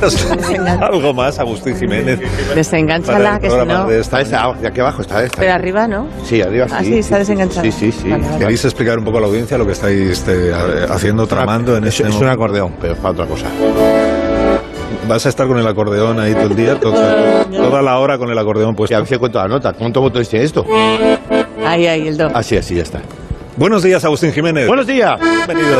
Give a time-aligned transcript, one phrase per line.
[0.00, 2.20] ¿Necesitas algo más, Agustín Jiménez?
[2.54, 3.86] Desenganchala, que si no...
[3.86, 5.38] de esta Está esa, de aquí abajo está esta.
[5.38, 6.06] Pero arriba, ¿no?
[6.24, 6.74] Sí, arriba sí.
[6.76, 7.62] Ah, sí, está desenganchada.
[7.62, 8.08] Sí, sí, sí.
[8.08, 8.38] Vale, vale.
[8.38, 10.52] ¿Queréis explicar un poco a la audiencia lo que estáis este,
[10.88, 13.46] haciendo, tramando en es, este es un acordeón, pero es para otra cosa.
[15.08, 16.80] ¿Vas a estar con el acordeón ahí todo el día?
[16.80, 16.92] to-
[17.50, 18.96] toda la hora con el acordeón Y puesto.
[18.96, 19.72] a ver si cuento la nota.
[19.72, 20.64] ¿Cuántos botones tiene esto?
[21.64, 22.30] Ahí, ahí, el do.
[22.34, 23.00] Así, así, ya está.
[23.56, 24.66] Buenos días, Agustín Jiménez.
[24.66, 25.18] Buenos días.
[25.20, 25.78] Bienvenido.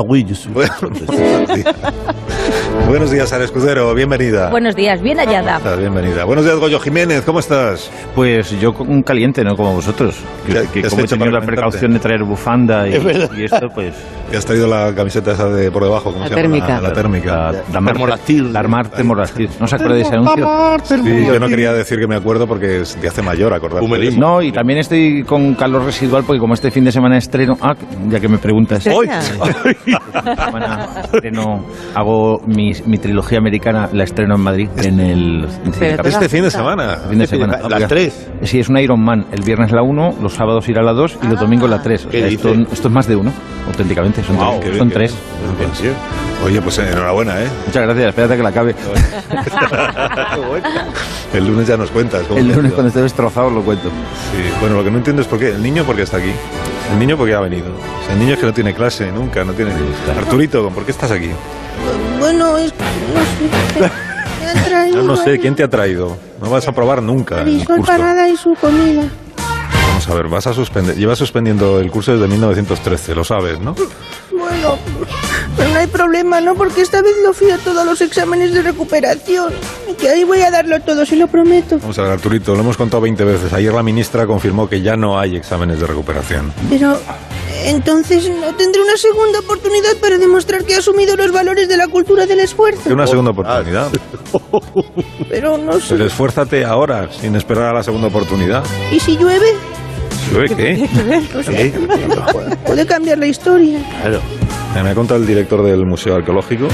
[0.00, 0.44] Buenos
[1.54, 1.74] días.
[2.86, 3.94] Buenos días, Ana Escudero.
[3.94, 4.48] Bienvenida.
[4.50, 5.58] Buenos días, bien hallada.
[5.58, 6.24] Estás bienvenida.
[6.24, 7.22] Buenos días, Goyo Jiménez.
[7.22, 7.90] ¿Cómo estás?
[8.14, 10.16] Pues yo con un caliente, no como vosotros.
[10.46, 13.44] ¿Qué- Que, que como he hecho tenido la precaución de traer bufanda y, Es y
[13.44, 13.94] esto, pues...
[14.30, 16.12] ¿Te has traído la camiseta esa de por debajo?
[16.12, 16.42] ¿Cómo La se llama?
[16.42, 16.68] térmica.
[16.82, 17.34] La, la térmica.
[17.36, 18.52] La, la.
[18.52, 19.48] La Armar Termolactil.
[19.58, 20.46] ¿No os acordáis de ese anuncio?
[20.84, 23.54] Sí, yo no quería decir que me acuerdo porque es- te hace mayor
[24.08, 24.18] eso.
[24.20, 27.56] No, y también estoy con calor residual porque como este fin de semana estreno...
[27.62, 27.74] Ah,
[28.10, 28.86] ya que me preguntas.
[28.86, 29.08] Hoy.
[29.08, 35.46] Esta semana estreno, hago mi, mi trilogía americana, la estreno en Madrid, en el...
[35.78, 36.22] Pero Capital.
[36.22, 36.98] Este fin de semana.
[37.08, 37.58] Fin de semana.
[37.68, 38.28] Las tres.
[38.42, 39.26] Sí, es una Iron Man.
[39.32, 42.06] El viernes la 1, los sábados ir a la 2 y los domingos la 3.
[42.06, 43.32] O ¿Qué sea, esto, es más de uno,
[43.66, 44.22] auténticamente.
[44.22, 44.78] Son, Wow, tres.
[44.78, 45.14] son tres.
[45.58, 45.94] bien.
[46.44, 47.48] Oye, pues enhorabuena, ¿eh?
[47.66, 48.74] Muchas gracias, espérate que la acabe.
[51.34, 52.22] El lunes ya nos cuentas.
[52.26, 53.88] cómo El lunes cuando esté destrozado lo cuento.
[53.88, 55.50] Sí, bueno, lo que no entiendo es por qué.
[55.50, 56.32] El niño porque está aquí.
[56.92, 57.66] El niño porque ha venido.
[57.68, 59.72] O sea, el niño es que no tiene clase nunca, no tiene...
[60.16, 61.30] Arturito, ¿por qué estás aquí?
[62.18, 63.20] Bueno, es que no
[63.86, 63.92] sé.
[64.40, 66.16] Me han traído Yo no sé, ¿quién te ha traído?
[66.40, 67.84] No vas a probar nunca curso.
[67.84, 69.08] Parada y su comida.
[69.88, 70.96] Vamos a ver, vas a suspender.
[70.96, 73.74] Llevas suspendiendo el curso desde 1913, lo sabes, ¿no?
[74.30, 74.78] Bueno,
[75.56, 76.54] pero no hay problema, ¿no?
[76.54, 79.52] Porque esta vez lo fui a todos los exámenes de recuperación.
[79.90, 81.78] Y que ahí voy a darlo todo, se lo prometo.
[81.80, 83.52] Vamos a ver, Arturito, lo hemos contado 20 veces.
[83.52, 86.52] Ayer la ministra confirmó que ya no hay exámenes de recuperación.
[86.70, 86.96] Pero
[87.64, 91.88] entonces no tendré una segunda oportunidad para demostrar que he asumido los valores de la
[91.88, 92.90] cultura del esfuerzo.
[92.92, 93.90] Una segunda oportunidad.
[95.28, 95.94] Pero no sé.
[95.94, 98.64] Pero esfuérzate ahora, sin esperar a la segunda oportunidad.
[98.92, 99.54] ¿Y si llueve?
[100.32, 100.88] ¿Llueve qué?
[101.34, 101.72] No sé.
[102.66, 103.80] Puede cambiar la historia.
[104.02, 104.20] Claro.
[104.82, 106.68] Me ha contado el director del Museo Arqueológico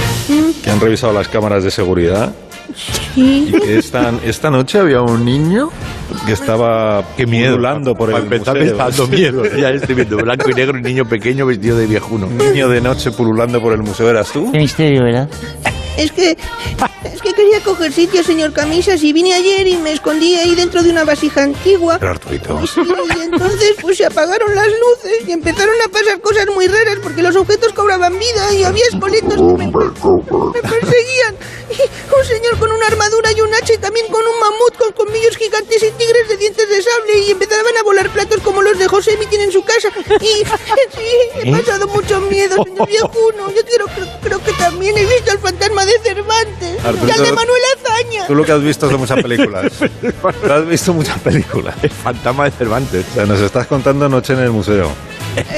[0.62, 2.34] que han revisado las cámaras de seguridad
[2.74, 3.52] Sí.
[3.62, 5.70] que esta, esta noche había un niño
[6.26, 8.72] que estaba pululando por Para el empezar museo.
[8.72, 9.42] está dando miedo.
[9.58, 12.26] Ya estoy viendo blanco y negro, un niño pequeño vestido de viejuno.
[12.26, 14.50] Un niño de noche pululando por el museo, ¿eras tú?
[14.52, 15.28] Qué misterio, ¿verdad?
[15.96, 16.36] Es que,
[17.04, 20.82] es que quería coger sitio, señor Camisas, y vine ayer y me escondí ahí dentro
[20.82, 21.98] de una vasija antigua.
[21.98, 22.60] Pero Arturito.
[22.62, 22.80] Y, sí,
[23.16, 27.22] y entonces pues se apagaron las luces y empezaron a pasar cosas muy raras porque
[27.22, 31.34] los objetos cobraban vida y había esqueletos que me, me perseguían.
[31.70, 34.92] Y un señor con una armadura y un hacha y también con un mamut con
[34.92, 38.78] colmillos gigantes y tigres de dientes de sable y empezaban a volar platos como los
[38.78, 39.90] de José mi tiene en su casa.
[40.20, 40.44] Y
[40.94, 43.50] sí, he pasado mucho miedo, señor viejuno.
[43.50, 47.22] Yo creo, creo, creo que también he visto al fantasma de Cervantes Arturo, y al
[47.24, 48.26] de Manuel Azaña.
[48.26, 49.72] Tú lo que has visto son muchas películas.
[50.44, 51.74] Tú has visto muchas películas.
[51.82, 53.06] El fantasma de Cervantes.
[53.10, 54.90] O sea, nos estás contando Noche en el Museo.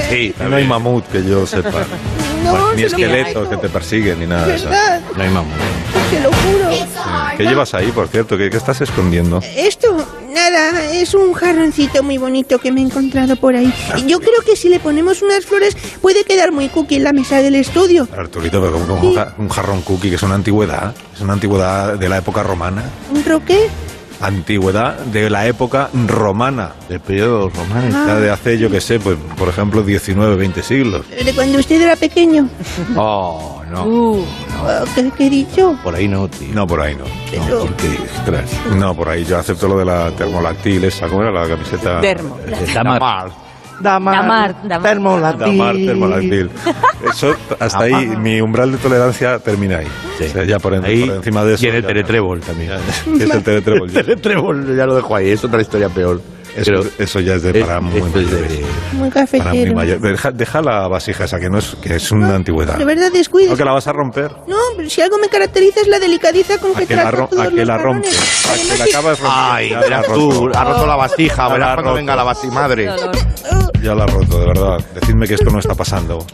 [0.09, 1.85] Sí, No hay mamut que yo sepa.
[2.43, 4.69] No, ni se esqueletos que te persiguen, ni nada de eso.
[5.15, 5.49] No hay mamá.
[6.09, 6.66] Se lo juro.
[7.37, 8.35] ¿Qué llevas ahí, por cierto?
[8.35, 9.41] ¿Qué, qué estás escondiendo?
[9.55, 9.95] Esto,
[10.33, 13.71] nada, es un jarroncito muy bonito que me he encontrado por ahí.
[14.07, 17.41] Yo creo que si le ponemos unas flores puede quedar muy cookie en la mesa
[17.43, 18.07] del estudio.
[18.17, 20.95] Arturito, pero como, un jarrón cookie, que es una antigüedad.
[21.13, 22.83] Es una antigüedad de la época romana.
[23.13, 23.69] ¿Un roque?
[24.21, 26.71] Antigüedad de la época romana.
[26.89, 27.91] Del periodo romano.
[28.05, 31.05] Sea, de hace, yo qué sé, pues, por ejemplo, 19, 20 siglos.
[31.09, 32.49] De cuando usted era pequeño.
[32.95, 33.85] Oh, no.
[33.85, 34.25] Uh,
[34.59, 35.77] Oh, ¿Qué, qué he dicho?
[35.83, 36.47] Por ahí no, tío.
[36.51, 37.03] No, por ahí no.
[37.29, 37.67] Pero-.
[38.75, 42.01] No, por ahí yo acepto lo de la termolactil, esa, ¿cómo era la camiseta?
[42.01, 42.37] dermo.
[42.73, 43.29] Damar.
[43.79, 44.81] Damar, damar.
[44.83, 45.39] Termolactil.
[45.57, 46.49] Damar, termolactil.
[47.09, 49.87] Eso, hasta ahí, mi umbral de tolerancia termina ahí.
[50.17, 50.25] Sí.
[50.25, 51.65] O sea, ya por, en- Ahí por encima de eso.
[51.65, 52.71] Y en el teletrébol también.
[53.17, 53.89] ¿Qué es el teletrébol?
[53.89, 56.21] El teletrébol ya lo dejo ahí, es otra historia peor.
[56.57, 58.65] Eso, Pero eso ya es de para es- muy de-.
[58.93, 60.01] Muy Para muy mayores.
[60.01, 62.77] Deja, deja la vasija esa, que no es, que es una antigüedad.
[62.77, 63.49] De verdad, descuide.
[63.49, 64.31] No, que la vas a romper.
[64.47, 67.27] No, pero si algo me caracteriza es la delicadeza con A que que la, trato
[67.27, 68.17] todos a que los la rompes.
[68.49, 69.85] A que la acabas rompiendo.
[69.85, 72.89] Ay, tú, ha roto la vasija, Ya la verás cuando venga la vasimadre.
[73.83, 74.77] Ya la has roto, de verdad.
[74.95, 76.25] Decidme que esto no está pasando.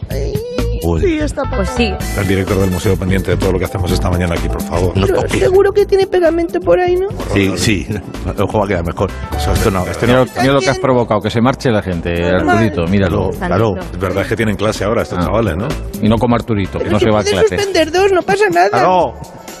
[1.00, 4.10] Sí, está Pues sí, El director del museo pendiente de todo lo que hacemos esta
[4.10, 4.92] mañana aquí, por favor.
[5.30, 7.08] Seguro que tiene pegamento por ahí, ¿no?
[7.32, 9.10] Sí, sí, el juego va a quedar mejor.
[9.54, 10.24] Esto no, este Mira, no.
[10.24, 13.30] lo- mira lo que has provocado, que se marche la gente, Arturito, míralo.
[13.30, 13.74] Claro.
[13.92, 15.24] Es verdad es que tienen clase ahora estos Ah.
[15.26, 15.68] chavales, ¿no?
[16.02, 17.48] Y no como Arturito, que Pero no si se va a clase.
[17.56, 18.68] suspender dos, no pasa nada.
[18.70, 19.14] Claro.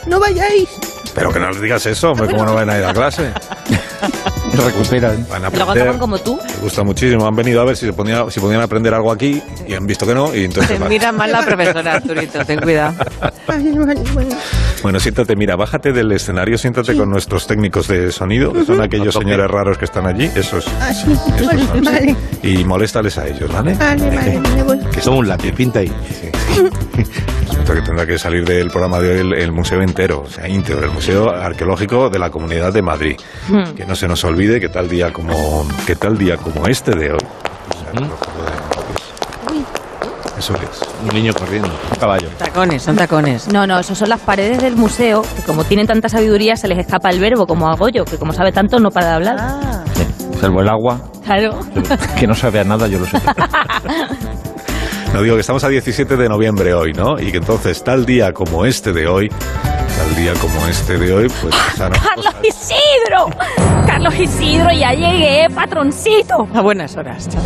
[0.06, 0.68] No vayáis.
[1.14, 3.30] Pero que no les digas eso, hombre, ¿cómo no van a ir a clase?
[4.64, 5.26] recuperan.
[5.30, 5.82] Van a luego aprender.
[5.82, 6.38] acaban como tú.
[6.56, 7.26] Me gusta muchísimo.
[7.26, 10.06] Han venido a ver si, se ponía, si podían aprender algo aquí y han visto
[10.06, 10.34] que no.
[10.34, 10.88] Y entonces, Te vale.
[10.88, 12.94] mira mal la profesora, Arturito, ten cuidado.
[14.84, 15.00] Bueno.
[15.00, 19.50] Siéntate, mira, bájate del escenario, siéntate con nuestros técnicos de sonido, que son aquellos señores
[19.50, 20.30] raros que están allí.
[20.36, 20.66] Esos.
[20.80, 21.10] Ah, sí.
[21.10, 21.84] esos Vale, son, sí.
[21.90, 23.72] vale, Y moléstales a ellos, ¿vale?
[23.74, 24.78] vale, vale, me voy.
[24.92, 25.90] Que somos un lápiz, pinta ahí.
[27.66, 30.84] Que tendrá que salir del programa de hoy el, el museo entero, o sea, íntegro,
[30.84, 33.16] el Museo Arqueológico de la Comunidad de Madrid.
[33.48, 33.72] Hmm.
[33.74, 37.12] Que no se nos olvide que tal día como, que tal día como este de
[37.12, 37.18] hoy.
[37.18, 38.10] o sea, Madrid.
[40.38, 40.80] Eso es.
[41.02, 41.68] Un niño corriendo.
[41.92, 42.28] Un caballo.
[42.38, 43.48] Tacones, son tacones.
[43.52, 46.78] No, no, eso son las paredes del museo, que como tienen tanta sabiduría se les
[46.78, 49.36] escapa el verbo, como yo, que como sabe tanto no para de hablar.
[49.38, 50.04] Ah, Sí.
[50.40, 51.58] Salvo el agua, Claro.
[52.18, 53.18] que no sabe a nada, yo lo sé.
[55.14, 57.20] No digo que estamos a 17 de noviembre hoy, ¿no?
[57.20, 61.28] Y que entonces tal día como este de hoy, tal día como este de hoy,
[61.40, 62.00] pues ¡Carlos
[62.42, 63.30] Isidro!
[63.94, 66.48] ¡Carlos Isidro, ya llegué, patroncito!
[66.52, 67.28] a buenas horas.
[67.28, 67.44] chata.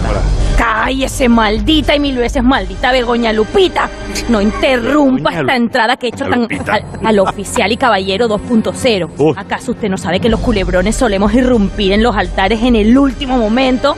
[0.57, 3.91] ¡Cállese, maldita y mil veces maldita Begoña Lupita!
[4.31, 9.11] No interrumpa Begoña esta entrada que he hecho tan al, al oficial y caballero 2.0.
[9.19, 9.35] Uy.
[9.37, 13.37] ¿Acaso usted no sabe que los culebrones solemos irrumpir en los altares en el último
[13.37, 13.95] momento?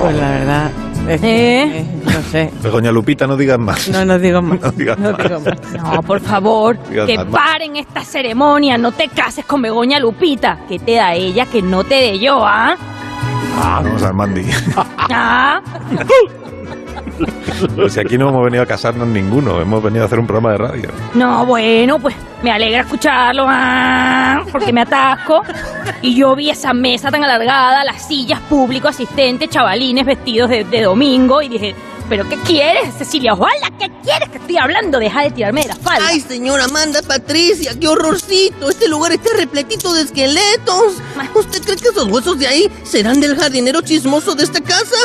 [0.00, 0.70] Pues la verdad,
[1.08, 1.78] es que, ¿Eh?
[1.80, 2.50] eh, no sé.
[2.62, 3.88] Begoña Lupita, no digas más.
[3.88, 4.60] No, no digo más.
[4.62, 5.18] No digas No más.
[5.22, 5.94] digo más.
[5.94, 10.60] No, por favor, que paren esta ceremonia, no te cases con Begoña Lupita.
[10.68, 12.76] que te da ella que no te dé yo, ah?
[13.58, 14.44] Vamos al Mandy.
[14.76, 15.60] ¿Ah?
[17.76, 20.52] Pues si aquí no hemos venido a casarnos ninguno, hemos venido a hacer un programa
[20.52, 20.90] de radio.
[21.14, 25.42] No, bueno, pues me alegra escucharlo, ah, porque me atasco.
[26.02, 30.82] Y yo vi esa mesa tan alargada, las sillas, público, asistente, chavalines vestidos de, de
[30.82, 31.74] domingo, y dije,
[32.08, 33.70] ¿pero qué quieres, Cecilia Osvalda?
[33.78, 34.98] ¿Qué quieres que estoy hablando?
[34.98, 36.06] Deja de tirarme de la falda.
[36.08, 38.68] Ay, señora Amanda Patricia, qué horrorcito.
[38.68, 40.94] Este lugar está repletito de esqueletos.
[41.34, 44.96] ¿Usted cree que esos huesos de ahí serán del jardinero chismoso de esta casa?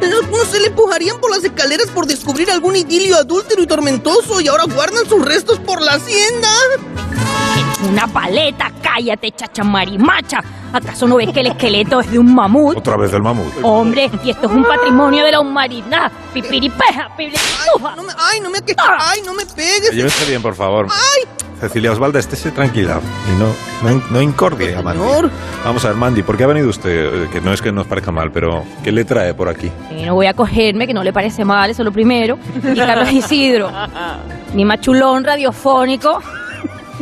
[0.00, 4.40] ¿No, no se le empujarían por las escaleras por descubrir algún idilio adúltero y tormentoso
[4.40, 6.48] y ahora guardan sus restos por la hacienda?
[7.88, 10.42] Una paleta, cállate, chachamarimacha.
[10.72, 12.76] ¿Acaso no ves que el esqueleto es de un mamut?
[12.76, 13.46] Otra vez del mamut.
[13.62, 16.10] Hombre, y esto es un patrimonio de la humanidad.
[16.34, 17.96] Pipiripeja, Ay, pipiripuja.
[17.96, 19.92] no me, ay, no me, que- ay, no me pegues.
[19.92, 20.88] Llévese bien, por favor.
[20.90, 21.24] Ay,
[21.60, 23.52] Cecilia Osvalda, estése tranquila y no,
[23.90, 25.02] no, no incordie a Mandy.
[25.64, 27.24] Vamos a ver, Mandy, ¿por qué ha venido usted?
[27.24, 29.70] Eh, Que no es que nos parezca mal, pero ¿qué le trae por aquí?
[29.90, 32.38] Eh, no voy a cogerme, que no le parece mal, eso es lo primero.
[32.72, 33.70] Y Carlos Isidro,
[34.54, 36.22] mi machulón radiofónico.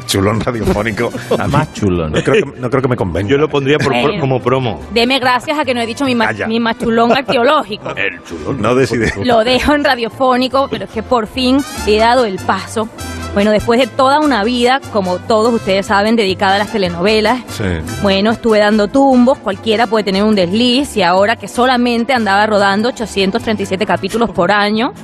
[0.06, 1.10] Chulón radiofónico.
[1.50, 2.08] Más chulo.
[2.08, 3.30] No creo que, no creo que me convenga.
[3.30, 4.20] Yo lo pondría por- por- Bueno.
[4.20, 4.80] como promo.
[4.92, 6.46] Deme gracias a que no he dicho mi, ma- Calla.
[6.46, 7.90] mi machulón arqueológico.
[7.96, 8.60] El chulón.
[8.60, 9.12] No decide.
[9.24, 12.88] Lo dejo en radiofónico, pero es que por fin he dado el paso.
[13.34, 17.64] Bueno, después de toda una vida, como todos ustedes saben, dedicada a las telenovelas, Sí.
[18.02, 22.88] Bueno, estuve dando tumbos, cualquiera puede tener un desliz y ahora que solamente andaba rodando
[22.88, 24.94] 837 capítulos por año,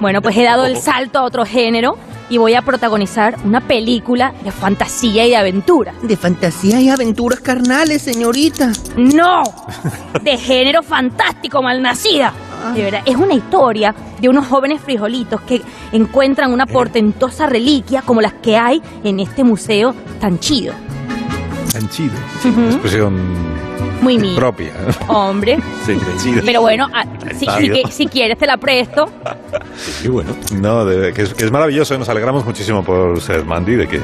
[0.00, 1.96] bueno, pues he dado el salto a otro género
[2.28, 5.94] y voy a protagonizar una película de fantasía y de aventura.
[6.02, 8.72] De fantasía y aventuras carnales, señorita.
[8.96, 9.42] ¡No!
[10.22, 12.32] De género fantástico, malnacida.
[12.74, 15.62] De verdad, es una historia de unos jóvenes frijolitos que
[15.92, 20.72] encuentran una portentosa reliquia como las que hay en este museo tan chido.
[21.78, 22.14] Tan chido.
[22.42, 23.14] Sí, expresión
[24.00, 24.72] Muy propia.
[25.08, 25.58] Hombre.
[25.84, 25.98] Sí.
[26.44, 27.04] Pero bueno, ah,
[27.90, 29.06] si, quieres te la presto.
[29.76, 30.34] Sí, bueno.
[30.54, 33.86] No, de- que, es, que es maravilloso y nos alegramos muchísimo por usted, Mandy, de
[33.88, 34.00] que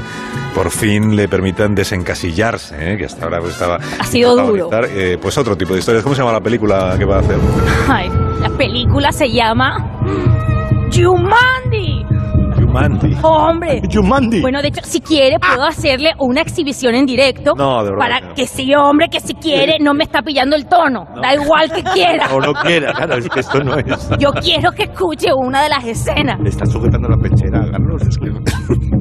[0.54, 2.96] por fin le permitan desencasillarse, ¿eh?
[2.98, 3.78] que hasta ahora pues, estaba...
[3.98, 4.68] Ha sido duro.
[4.90, 6.02] eh, pues otro tipo de historias.
[6.02, 7.36] ¿Cómo se llama la película que va a hacer?
[7.88, 8.10] Ay,
[8.40, 9.78] la película se llama
[10.94, 11.51] Jumanji.
[12.72, 13.16] Mandy.
[13.22, 13.80] Hombre.
[13.88, 14.40] Yumandi.
[14.40, 17.52] Bueno, de hecho, si quiere, puedo hacerle una exhibición en directo.
[17.56, 18.34] No, de verdad Para que no.
[18.34, 21.04] que sí, hombre, que si quiere, no me está pillando el tono.
[21.22, 22.26] Da igual que quiera.
[22.34, 24.10] O no quiera, claro, es que esto no es.
[24.18, 26.40] Yo quiero que escuche una de las escenas.
[26.40, 28.02] Le está sujetando la pechera, Carlos.
[28.02, 28.30] Es que.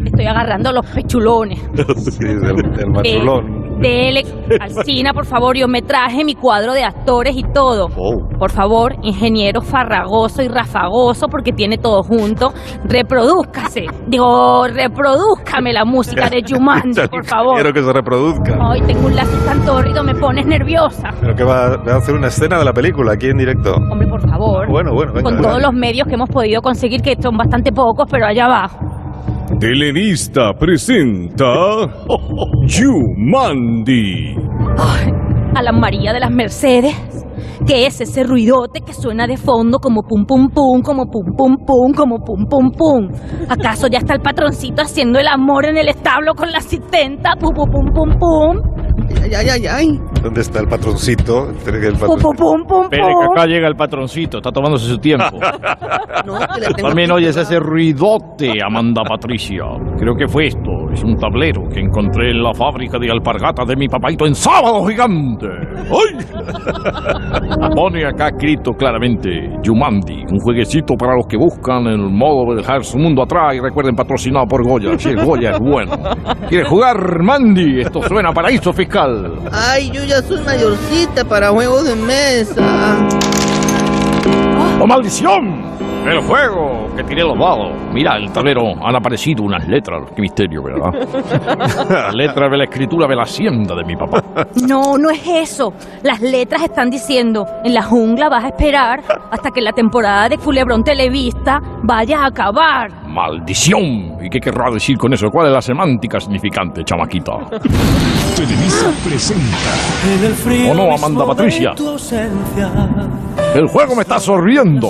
[0.05, 1.59] Estoy agarrando los pechulones.
[2.11, 2.39] Sí, del,
[2.75, 3.45] del machulón.
[3.45, 4.23] Eh, dele
[4.59, 5.57] al cine, por favor.
[5.57, 7.88] Yo me traje mi cuadro de actores y todo.
[7.97, 8.17] Oh.
[8.39, 12.53] Por favor, ingeniero farragoso y rafagoso, porque tiene todo junto.
[12.85, 13.85] Reprodúzcase.
[14.07, 17.55] Digo, reprodúzcame la música de Jumanji, por favor.
[17.55, 18.57] Quiero que se reproduzca.
[18.61, 21.09] Ay, tengo un lazo tan torrido, me pones nerviosa.
[21.19, 23.75] Pero que va, va a hacer una escena de la película aquí en directo.
[23.75, 24.67] Hombre, por favor.
[24.69, 25.50] Bueno, bueno, venga, Con venga.
[25.50, 28.69] todos los medios que hemos podido conseguir, que son bastante pocos, pero allá va.
[29.60, 31.53] Televista presenta
[32.79, 34.36] Yumandi.
[35.55, 36.96] A la María de las Mercedes.
[37.67, 41.55] ¿Qué es ese ruidote que suena de fondo como pum pum pum, como pum pum
[41.65, 43.10] pum, como pum pum pum?
[43.50, 47.34] ¿Acaso ya está el patroncito haciendo el amor en el establo con la asistenta?
[47.39, 48.72] Pum pum pum pum pum.
[49.22, 50.00] Ay, ay, ay, ay.
[50.24, 51.50] ¿Dónde está el patroncito?
[51.50, 53.31] El Pum, patrón- pum, pum, pum, Espere que pum.
[53.38, 55.38] acá llega el patroncito, está tomándose su tiempo.
[56.25, 56.39] No,
[56.75, 59.63] que También oyes ese ruidote, Amanda Patricia.
[59.98, 60.80] Creo que fue esto.
[60.93, 64.86] Es un tablero que encontré en la fábrica de alpargatas de mi papaito en Sábado
[64.86, 65.48] Gigante.
[65.48, 66.17] ¡Ay!
[67.75, 69.29] Pone acá escrito claramente
[69.63, 73.60] Yumandi, un jueguecito para los que buscan el modo de dejar su mundo atrás y
[73.60, 74.98] recuerden patrocinado por Goya.
[74.98, 75.91] Si el Goya es bueno.
[76.50, 77.81] ¿Quieres jugar, Mandy?
[77.81, 79.39] Esto suena a paraíso fiscal.
[79.51, 83.07] Ay, yo ya soy mayorcita para juegos de mesa.
[84.79, 85.90] ¡Oh, maldición!
[86.05, 87.72] El juego que tiré los dados.
[87.93, 90.01] Mira, el tablero han aparecido unas letras.
[90.15, 90.91] Qué misterio, ¿verdad?
[91.89, 94.24] Las letras de la escritura de la hacienda de mi papá.
[94.67, 95.74] No, no es eso.
[96.03, 100.38] Las letras están diciendo, en la jungla vas a esperar hasta que la temporada de
[100.38, 103.00] Culebrón Televista vaya a acabar.
[103.11, 104.17] ¡Maldición!
[104.21, 105.27] ¿Y qué querrá decir con eso?
[105.29, 107.33] ¿Cuál es la semántica significante, chamaquita?
[108.35, 111.73] Televisa presenta ¿O no, Amanda Patricia?
[113.53, 114.89] El juego me está sorbiendo.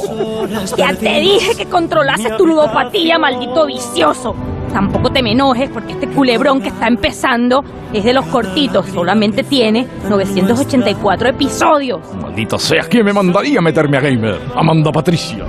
[0.78, 4.36] Ya te dije que controlases tu ludopatía, maldito vicioso.
[4.72, 8.86] Tampoco te me enojes porque este culebrón que está empezando es de los cortitos.
[8.86, 12.02] Solamente tiene 984 episodios.
[12.22, 14.40] Maldita sea, ¿quién me mandaría a meterme a gamer?
[14.56, 15.44] Amanda Patricia.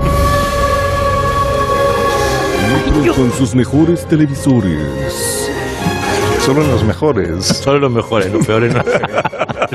[3.16, 5.48] Con sus mejores televisores.
[6.44, 7.44] Solo en los mejores.
[7.62, 9.10] Solo los mejores, los peores no se ven.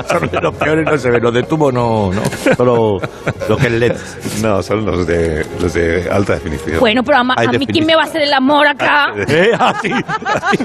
[0.08, 1.22] Solo los peores no se ven.
[1.22, 2.22] Los de tubo no, no.
[2.56, 2.98] Solo
[3.48, 3.96] lo que es LED.
[4.42, 6.78] No, son los de, los de alta definición.
[6.80, 7.72] Bueno, pero a, ma- a mí definición.
[7.72, 9.12] quién me va a hacer el amor acá.
[9.28, 9.50] ¿Eh?
[9.58, 10.64] Así, así.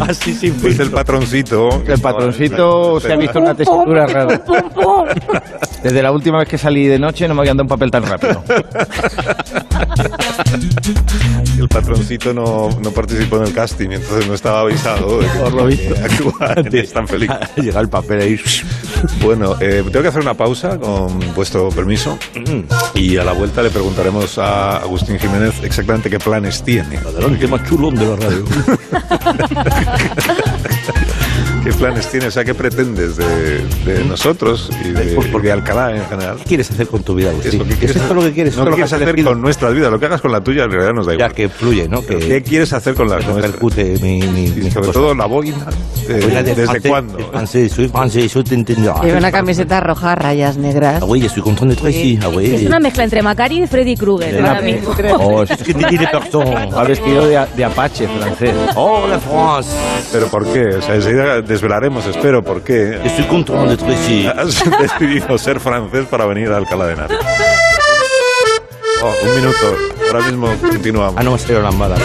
[0.00, 1.82] Así sin Pues el patroncito.
[1.86, 4.40] El patroncito se ha visto una tesitura rara.
[5.82, 8.04] Desde la última vez que salí de noche no me habían dado un papel tan
[8.04, 8.42] rápido.
[11.58, 15.52] El patroncito no, no participó en el casting, entonces no estaba avisado de que Por
[15.52, 15.94] lo visto.
[15.94, 17.30] actuar en tan feliz.
[17.56, 18.40] Llega el papel ahí.
[19.22, 22.18] Bueno, eh, tengo que hacer una pausa con vuestro permiso
[22.94, 26.98] y a la vuelta le preguntaremos a Agustín Jiménez exactamente qué planes tiene.
[26.98, 28.44] Adelante, más chulón de la radio.
[31.64, 32.28] ¿Qué planes tienes?
[32.28, 33.24] O sea, ¿qué pretendes de,
[33.86, 36.36] de nosotros y de, Pues porque- de Alcalá en general?
[36.38, 37.54] ¿Qué quieres hacer con tu vida, Agustín?
[37.62, 38.54] Eso, ¿qué quieres ¿Es lo que quieres?
[38.56, 39.30] No, ¿Esto ¿qué lo que quieres hacer elegido?
[39.30, 39.88] con nuestra vida?
[39.90, 41.32] Lo que hagas con la tuya en realidad nos da Ya igual.
[41.32, 42.04] que fluye, ¿no?
[42.04, 43.34] Que ¿Qué quieres hacer con la nuestra?
[43.36, 44.92] repercute mi, mi, Y mi sobre cosa.
[45.00, 45.66] todo la boina.
[46.06, 47.16] eh, a de ¿Desde cuándo?
[47.16, 48.94] de francés, soy francés, yo te entiendo.
[49.02, 51.00] Lleva una camiseta roja, a rayas negras.
[51.02, 52.18] Ah, güey, suis content d'être ici.
[52.22, 52.56] Ah, güey.
[52.56, 54.94] Es una mezcla entre Macari y Freddy Krueger ahora mismo.
[55.18, 56.66] Oh, es Es que te tiene persona.
[56.66, 58.52] Va vestido de, de apache francés.
[58.76, 59.70] Oh, la France.
[60.12, 60.66] ¿Pero por qué?
[60.76, 64.26] O sea, enseguida desvelaremos, espero, por qué Je suis content d'être ici.
[64.26, 67.18] has decidido ser francés para venir a Alcalá de Henares.
[69.02, 69.76] Oh, un minuto.
[70.12, 71.14] Ahora mismo continuamos.
[71.16, 72.00] Ah, no me las malas.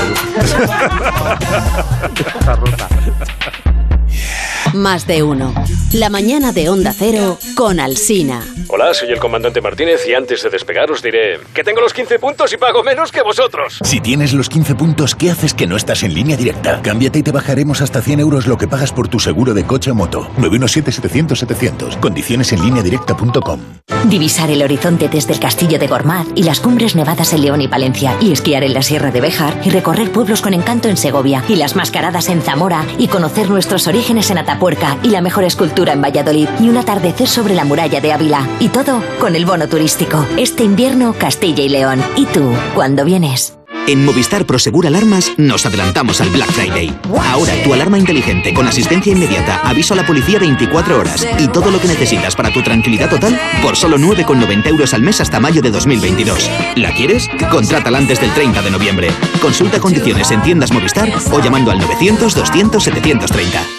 [4.74, 5.54] Más de uno.
[5.94, 8.44] La mañana de Onda Cero con Alsina.
[8.68, 12.20] Hola, soy el comandante Martínez y antes de despegar os diré que tengo los 15
[12.20, 13.80] puntos y pago menos que vosotros.
[13.84, 16.82] Si tienes los 15 puntos, ¿qué haces que no estás en línea directa?
[16.84, 19.90] Cámbiate y te bajaremos hasta 100 euros lo que pagas por tu seguro de coche
[19.90, 20.30] o moto.
[20.38, 22.00] 917-700-700.
[22.00, 23.60] Condiciones en línea directa.com.
[24.06, 27.68] Divisar el horizonte desde el castillo de Gormaz y las cumbres nevadas en León y
[27.68, 28.16] Palencia.
[28.22, 31.44] Y esquiar en la Sierra de Béjar y recorrer pueblos con encanto en Segovia.
[31.50, 35.94] Y las mascaradas en Zamora y conocer nuestros orígenes en Atapuerca y la mejor escultura
[35.94, 36.50] en Valladolid.
[36.60, 38.46] Y un atardecer sobre la muralla de Ávila.
[38.60, 40.25] Y todo con el bono turístico.
[40.38, 42.04] Este invierno, Castilla y León.
[42.18, 43.56] ¿Y tú, cuándo vienes?
[43.88, 46.94] En Movistar Prosegur Alarmas nos adelantamos al Black Friday.
[47.32, 51.72] Ahora tu alarma inteligente con asistencia inmediata, aviso a la policía 24 horas y todo
[51.72, 55.62] lo que necesitas para tu tranquilidad total por solo 9,90 euros al mes hasta mayo
[55.62, 56.50] de 2022.
[56.75, 57.30] ¿La quieres?
[57.50, 59.08] Contrátala antes del 30 de noviembre.
[59.42, 63.78] Consulta condiciones en tiendas Movistar o llamando al 900 200 730.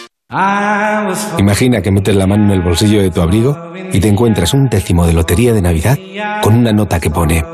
[1.39, 4.69] Imagina que metes la mano en el bolsillo de tu abrigo y te encuentras un
[4.69, 5.99] décimo de lotería de Navidad
[6.41, 7.45] con una nota que pone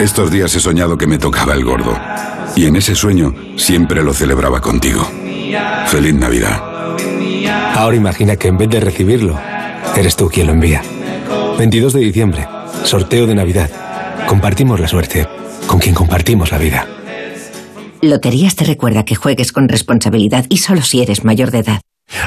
[0.00, 1.98] Estos días he soñado que me tocaba el gordo.
[2.54, 5.02] Y en ese sueño siempre lo celebraba contigo.
[5.86, 6.62] Feliz Navidad.
[7.74, 9.38] Ahora imagina que en vez de recibirlo,
[9.96, 10.82] eres tú quien lo envía.
[11.58, 12.46] 22 de diciembre,
[12.84, 13.70] sorteo de Navidad.
[14.26, 15.26] Compartimos la suerte
[15.66, 16.86] con quien compartimos la vida.
[18.00, 21.80] Loterías te recuerda que juegues con responsabilidad y solo si eres mayor de edad.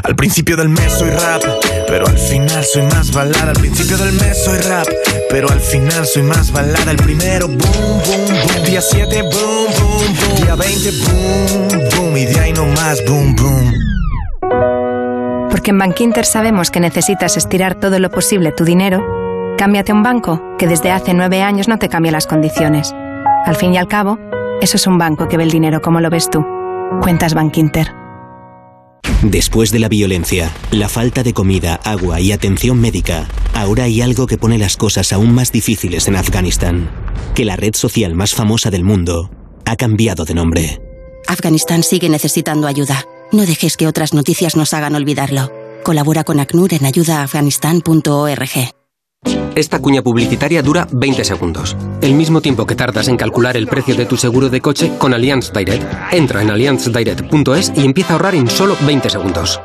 [0.04, 1.42] Al principio del mes soy rap,
[1.88, 3.52] pero al final soy más balada.
[3.52, 4.88] Al principio del mes soy rap,
[5.30, 6.92] pero al final soy más balada.
[6.92, 8.66] El primero, boom, boom, boom.
[8.66, 10.44] Día 7, boom, boom, boom.
[10.44, 12.18] Día 20, boom, boom.
[12.18, 13.74] Y de ahí no más, boom, boom.
[15.50, 20.04] Porque en Bankinter sabemos que necesitas estirar todo lo posible tu dinero, cámbiate a un
[20.04, 22.94] banco que desde hace nueve años no te cambia las condiciones.
[23.46, 24.18] Al fin y al cabo,
[24.62, 26.46] eso es un banco que ve el dinero como lo ves tú.
[27.02, 28.01] Cuentas Bankinter.
[29.24, 34.26] Después de la violencia, la falta de comida, agua y atención médica, ahora hay algo
[34.26, 36.90] que pone las cosas aún más difíciles en Afganistán.
[37.36, 39.30] Que la red social más famosa del mundo
[39.66, 40.82] ha cambiado de nombre.
[41.28, 43.06] Afganistán sigue necesitando ayuda.
[43.32, 45.52] No dejes que otras noticias nos hagan olvidarlo.
[45.84, 48.81] Colabora con ACNUR en ayudaafganistán.org.
[49.56, 51.76] Esta cuña publicitaria dura 20 segundos.
[52.02, 55.14] El mismo tiempo que tardas en calcular el precio de tu seguro de coche con
[55.14, 55.84] Allianz Direct.
[56.12, 59.62] Entra en allianzdirect.es y empieza a ahorrar en solo 20 segundos.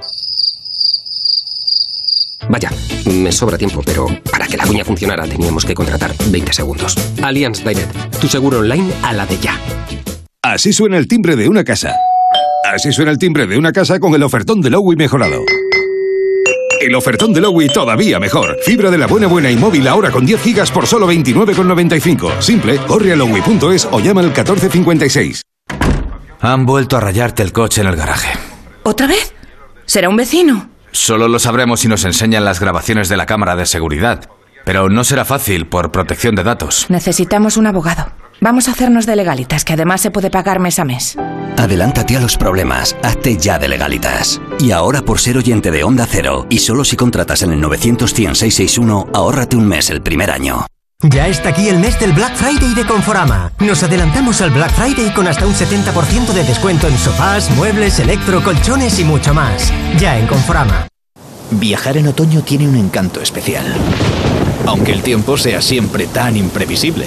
[2.48, 2.70] Vaya,
[3.06, 6.94] me sobra tiempo, pero para que la cuña funcionara teníamos que contratar 20 segundos.
[7.22, 9.58] Allianz Direct, tu seguro online a la de ya.
[10.42, 11.94] Así suena el timbre de una casa.
[12.74, 15.40] Así suena el timbre de una casa con el ofertón de Lowy mejorado.
[16.80, 18.58] El ofertón de Lowy todavía mejor.
[18.64, 22.40] Fibra de la buena buena y móvil ahora con 10 gigas por solo 29,95.
[22.40, 25.42] Simple, corre a lowy.es o llama al 1456.
[26.40, 28.38] Han vuelto a rayarte el coche en el garaje.
[28.82, 29.34] ¿Otra vez?
[29.86, 30.70] ¿Será un vecino?
[30.92, 34.28] Solo lo sabremos si nos enseñan las grabaciones de la cámara de seguridad.
[34.64, 36.86] Pero no será fácil por protección de datos.
[36.88, 38.10] Necesitamos un abogado.
[38.40, 41.16] Vamos a hacernos de legalitas, que además se puede pagar mes a mes.
[41.56, 44.40] Adelántate a los problemas, hazte ya de legalitas.
[44.60, 48.14] Y ahora por ser oyente de Onda Cero, y solo si contratas en el 900
[49.14, 50.66] ahórrate un mes el primer año.
[51.02, 53.52] Ya está aquí el mes del Black Friday de Conforama.
[53.60, 58.42] Nos adelantamos al Black Friday con hasta un 70% de descuento en sofás, muebles, electro,
[58.42, 59.72] colchones y mucho más.
[59.98, 60.88] Ya en Conforama.
[61.50, 63.66] Viajar en otoño tiene un encanto especial.
[64.66, 67.06] Aunque el tiempo sea siempre tan imprevisible.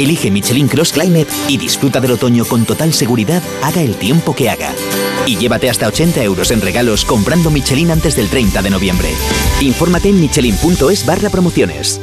[0.00, 4.48] Elige Michelin Cross Climate y disfruta del otoño con total seguridad, haga el tiempo que
[4.48, 4.70] haga.
[5.26, 9.08] Y llévate hasta 80 euros en regalos comprando Michelin antes del 30 de noviembre.
[9.60, 12.00] Infórmate en michelin.es barra promociones.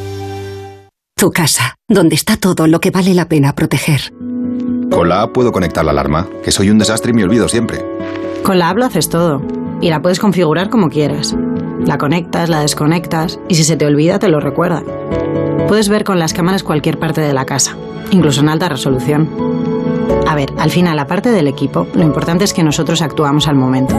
[1.15, 4.13] Tu casa, donde está todo lo que vale la pena proteger.
[4.91, 7.83] Con la app puedo conectar la alarma, que soy un desastre y me olvido siempre.
[8.43, 9.41] Con la app lo haces todo.
[9.81, 11.35] Y la puedes configurar como quieras.
[11.85, 14.83] La conectas, la desconectas y si se te olvida te lo recuerda.
[15.67, 17.75] Puedes ver con las cámaras cualquier parte de la casa,
[18.11, 19.29] incluso en alta resolución.
[20.27, 23.95] A ver, al final, aparte del equipo, lo importante es que nosotros actuamos al momento.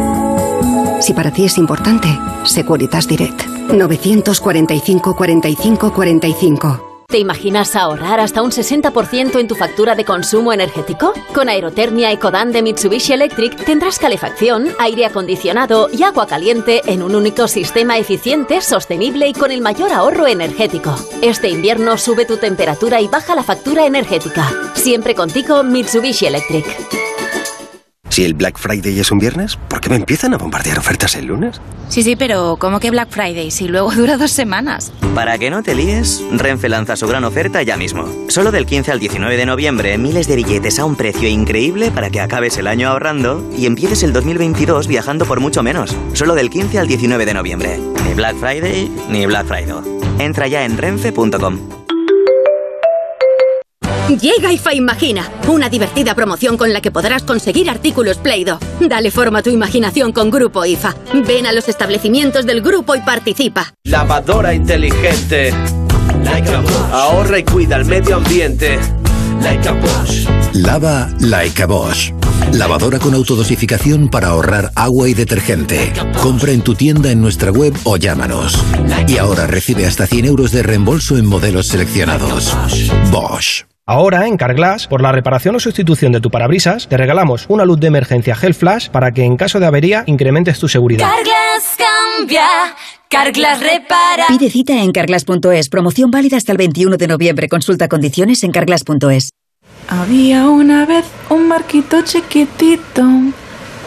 [1.01, 2.09] Si para ti es importante,
[2.45, 3.47] Securitas Direct.
[3.73, 6.88] 945 45 45.
[7.11, 11.15] ¿Te imaginas ahorrar hasta un 60% en tu factura de consumo energético?
[11.33, 17.15] Con Aerotermia Ecodan de Mitsubishi Electric tendrás calefacción, aire acondicionado y agua caliente en un
[17.15, 20.95] único sistema eficiente, sostenible y con el mayor ahorro energético.
[21.23, 24.47] Este invierno sube tu temperatura y baja la factura energética.
[24.75, 26.67] Siempre contigo Mitsubishi Electric.
[28.09, 31.27] Si el Black Friday es un viernes, ¿por qué me empiezan a bombardear ofertas el
[31.27, 31.61] lunes?
[31.89, 34.93] Sí, sí, pero ¿cómo que Black Friday si luego dura dos semanas?
[35.15, 38.07] Para que no te líes, Renfe lanza su gran oferta ya mismo.
[38.29, 42.11] Solo del 15 al 19 de noviembre, miles de billetes a un precio increíble para
[42.11, 45.95] que acabes el año ahorrando y empieces el 2022 viajando por mucho menos.
[46.13, 47.79] Solo del 15 al 19 de noviembre.
[48.07, 49.81] Ni Black Friday ni Black Friday.
[50.19, 51.59] Entra ya en renfe.com.
[54.09, 58.59] Llega IFA Imagina, una divertida promoción con la que podrás conseguir artículos Play-Doh.
[58.81, 60.95] Dale forma a tu imaginación con Grupo IFA.
[61.27, 63.75] Ven a los establecimientos del grupo y participa.
[63.85, 65.53] Lavadora inteligente.
[66.91, 68.79] Ahorra y cuida el medio ambiente.
[69.43, 70.27] Like a Bosch.
[70.55, 72.13] Lava Like a Bosch.
[72.53, 75.93] Lavadora con autodosificación para ahorrar agua y detergente.
[76.23, 78.59] Compra en tu tienda en nuestra web o llámanos.
[79.07, 82.57] Y ahora recibe hasta 100 euros de reembolso en modelos seleccionados.
[83.11, 83.65] Bosch.
[83.91, 87.81] Ahora, en Carglass, por la reparación o sustitución de tu parabrisas, te regalamos una luz
[87.81, 91.09] de emergencia Gel Flash para que en caso de avería incrementes tu seguridad.
[91.09, 92.45] Carglass cambia,
[93.09, 94.27] Carglass repara.
[94.29, 95.71] Pide cita en carglass.es.
[95.71, 97.49] Promoción válida hasta el 21 de noviembre.
[97.49, 99.31] Consulta condiciones en carglass.es.
[99.89, 103.05] Había una vez un barquito chiquitito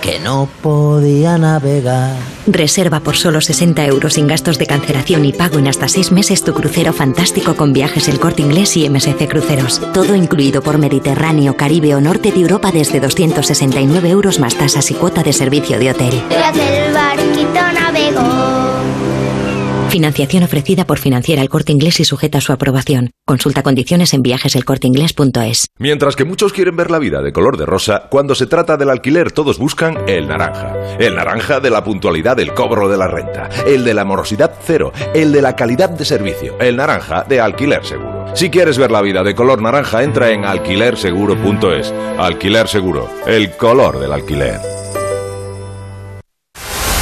[0.02, 2.16] que no podía navegar.
[2.48, 6.44] Reserva por solo 60 euros sin gastos de cancelación y pago en hasta 6 meses
[6.44, 9.80] tu crucero fantástico con viajes El Corte Inglés y MSC Cruceros.
[9.94, 14.96] Todo incluido por Mediterráneo, Caribe o Norte de Europa desde 269 euros más tasas y
[14.96, 16.14] cuota de servicio de hotel.
[16.14, 18.61] el barquito navegó.
[19.92, 23.12] Financiación ofrecida por Financiera El Corte Inglés y sujeta a su aprobación.
[23.26, 25.68] Consulta condiciones en viajeselcorteinglés.es.
[25.80, 28.90] Mientras que muchos quieren ver la vida de color de rosa, cuando se trata del
[28.90, 30.78] alquiler todos buscan el naranja.
[30.98, 34.94] El naranja de la puntualidad del cobro de la renta, el de la morosidad cero,
[35.14, 38.28] el de la calidad de servicio, el naranja de alquiler seguro.
[38.34, 41.94] Si quieres ver la vida de color naranja, entra en alquilerseguro.es.
[42.18, 44.81] Alquiler seguro, el color del alquiler.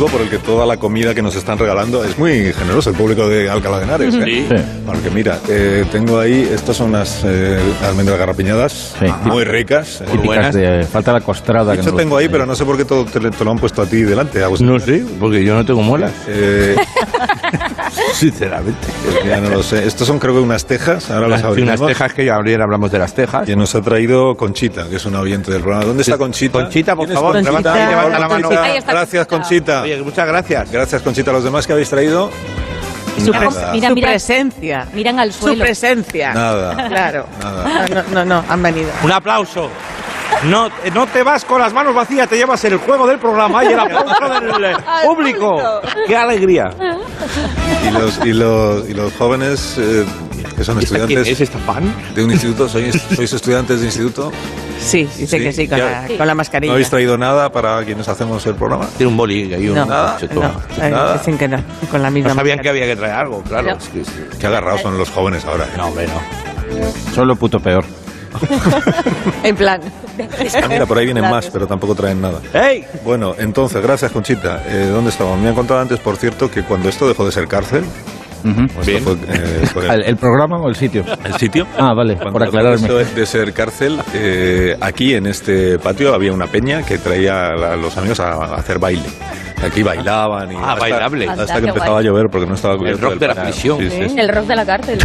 [0.00, 2.96] Motivo por el que toda la comida que nos están regalando es muy generoso el
[2.96, 4.14] público de Alcalá de Henares?
[4.14, 4.22] ¿eh?
[4.24, 4.46] Sí.
[4.86, 10.00] Porque mira, eh, tengo ahí, estas son unas eh, almendras garrapiñadas, muy ricas.
[10.00, 11.74] eh, Típicas de falta la costrada.
[11.74, 13.86] nos tengo ahí, pero no sé por qué todo te, te lo han puesto a
[13.86, 14.42] ti delante.
[14.42, 14.68] Agustín.
[14.68, 16.12] No sé, porque yo no tengo muelas.
[18.14, 18.88] Sinceramente.
[19.26, 19.86] ya no lo sé.
[19.86, 21.10] Estos son creo que unas tejas.
[21.10, 21.80] Ahora las Sí, abriremos.
[21.80, 23.46] unas tejas que ya ayer hablamos de las tejas.
[23.46, 25.84] Que nos ha traído Conchita, que es una oyente del programa.
[25.86, 26.60] ¿Dónde está Conchita?
[26.60, 27.52] Conchita, por ¿Quién es favor, Conchita?
[27.88, 28.48] levanta la mano.
[28.48, 28.92] Conchita.
[28.92, 29.82] Gracias, Conchita.
[29.82, 30.70] Oye, muchas gracias.
[30.70, 31.32] Gracias, Conchita.
[31.32, 32.30] ¿Los demás que habéis traído?
[33.24, 34.08] Su, pres- Mira, su mira.
[34.08, 34.86] presencia.
[34.94, 35.64] Miran al Su suelo.
[35.64, 36.32] presencia.
[36.32, 36.88] Nada.
[36.88, 37.26] Claro.
[37.42, 38.04] Nada.
[38.12, 38.88] No, no, han venido.
[39.04, 39.68] Un aplauso.
[40.44, 43.68] No, no te vas con las manos vacías, te llevas el juego del programa y
[43.68, 45.58] el aplauso del eh, público.
[46.06, 46.70] ¡Qué alegría!
[47.86, 50.04] Y los, y los, y los jóvenes eh,
[50.56, 51.28] que son ¿Y esta estudiantes.
[51.32, 51.92] es esta fan?
[52.14, 54.32] De un instituto, ¿sois, sois estudiantes de instituto?
[54.80, 56.06] Sí, dice Sí, que sí, con, ya.
[56.08, 56.70] la, con la mascarilla.
[56.70, 58.86] ¿No habéis traído nada para quienes hacemos el programa?
[58.96, 60.16] Tiene un boli y un No, nada.
[60.32, 60.42] no,
[60.82, 61.18] eh, Nada.
[61.18, 61.58] dicen que no,
[61.90, 63.64] con la misma No sabían que había que traer algo, claro.
[63.66, 65.64] Pero- Es que- es que- agarrados son los jóvenes ahora.
[65.66, 65.68] ¿eh?
[65.76, 67.14] No, hombre, no.
[67.14, 67.84] Son lo puto peor.
[69.42, 69.80] En plan.
[70.62, 72.40] Ah, mira, por ahí vienen más, pero tampoco traen nada.
[72.52, 72.84] ¡Ey!
[73.04, 74.62] Bueno, entonces, gracias, Conchita.
[74.66, 75.40] Eh, ¿Dónde estábamos?
[75.40, 77.84] Me han contado antes, por cierto, que cuando esto dejó de ser cárcel.
[78.44, 81.04] o esto fue, eh, fue- ¿El, el programa o el sitio?
[81.24, 81.66] ¿El sitio?
[81.78, 82.86] Ah, vale, Cuando por dejó aclararme.
[82.86, 87.76] esto de ser cárcel, eh, aquí en este patio había una peña que traía a
[87.76, 89.08] los amigos a, a hacer baile.
[89.64, 91.28] Aquí bailaban y Ah, hasta, bailable.
[91.28, 92.04] hasta Anda, que empezaba guay.
[92.06, 93.78] a llover porque no estaba El cubierto rock del de la prisión.
[93.78, 94.98] Sí, sí, sí, El rock de la cárcel.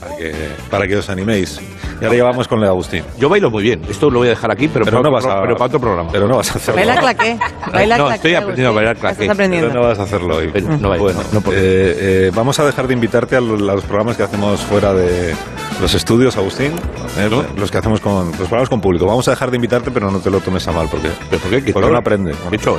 [0.00, 0.34] para, que,
[0.70, 1.60] para que os animéis.
[2.00, 3.02] Y ahora ya vamos con la de Agustín.
[3.18, 3.82] Yo bailo muy bien.
[3.88, 5.66] Esto lo voy a dejar aquí, pero, Pero para, no otro, vas a- pero para
[5.66, 6.10] otro programa.
[6.12, 6.76] Pero no vas a hacerlo.
[6.76, 7.38] Baila claqué.
[7.72, 9.22] Baila no, claqué, estoy aprendiendo a bailar claqué.
[9.22, 9.68] Estás aprendiendo.
[9.68, 10.46] Pero no vas a hacerlo hoy.
[10.80, 13.74] No bailo, bueno, no, no eh, eh, vamos a dejar de invitarte a los, a
[13.74, 15.34] los programas que hacemos fuera de
[15.80, 16.72] los estudios, Agustín.
[17.18, 19.06] eh, Los que hacemos con los programas con público.
[19.06, 21.50] Vamos a dejar de invitarte, pero no te lo tomes a mal porque, ¿Pero por
[21.50, 21.62] qué?
[21.62, 21.92] ¿Qué porque tal?
[21.92, 22.32] no aprende.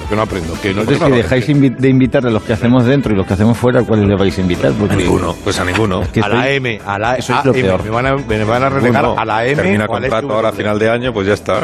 [0.09, 0.53] Que no aprendo.
[0.61, 3.33] Que no, Entonces, dejáis invi- de invitar a los que hacemos dentro y los que
[3.33, 4.71] hacemos fuera, ¿cuáles le vais a invitar?
[4.89, 6.01] A ninguno, pues a ninguno.
[6.11, 7.83] que a la M, a la Eso es lo peor.
[7.83, 9.21] Me van a, me van a relegar Ninguno.
[9.21, 9.55] a la M.
[9.55, 11.61] Termina contrato ahora a final de año, pues ya está.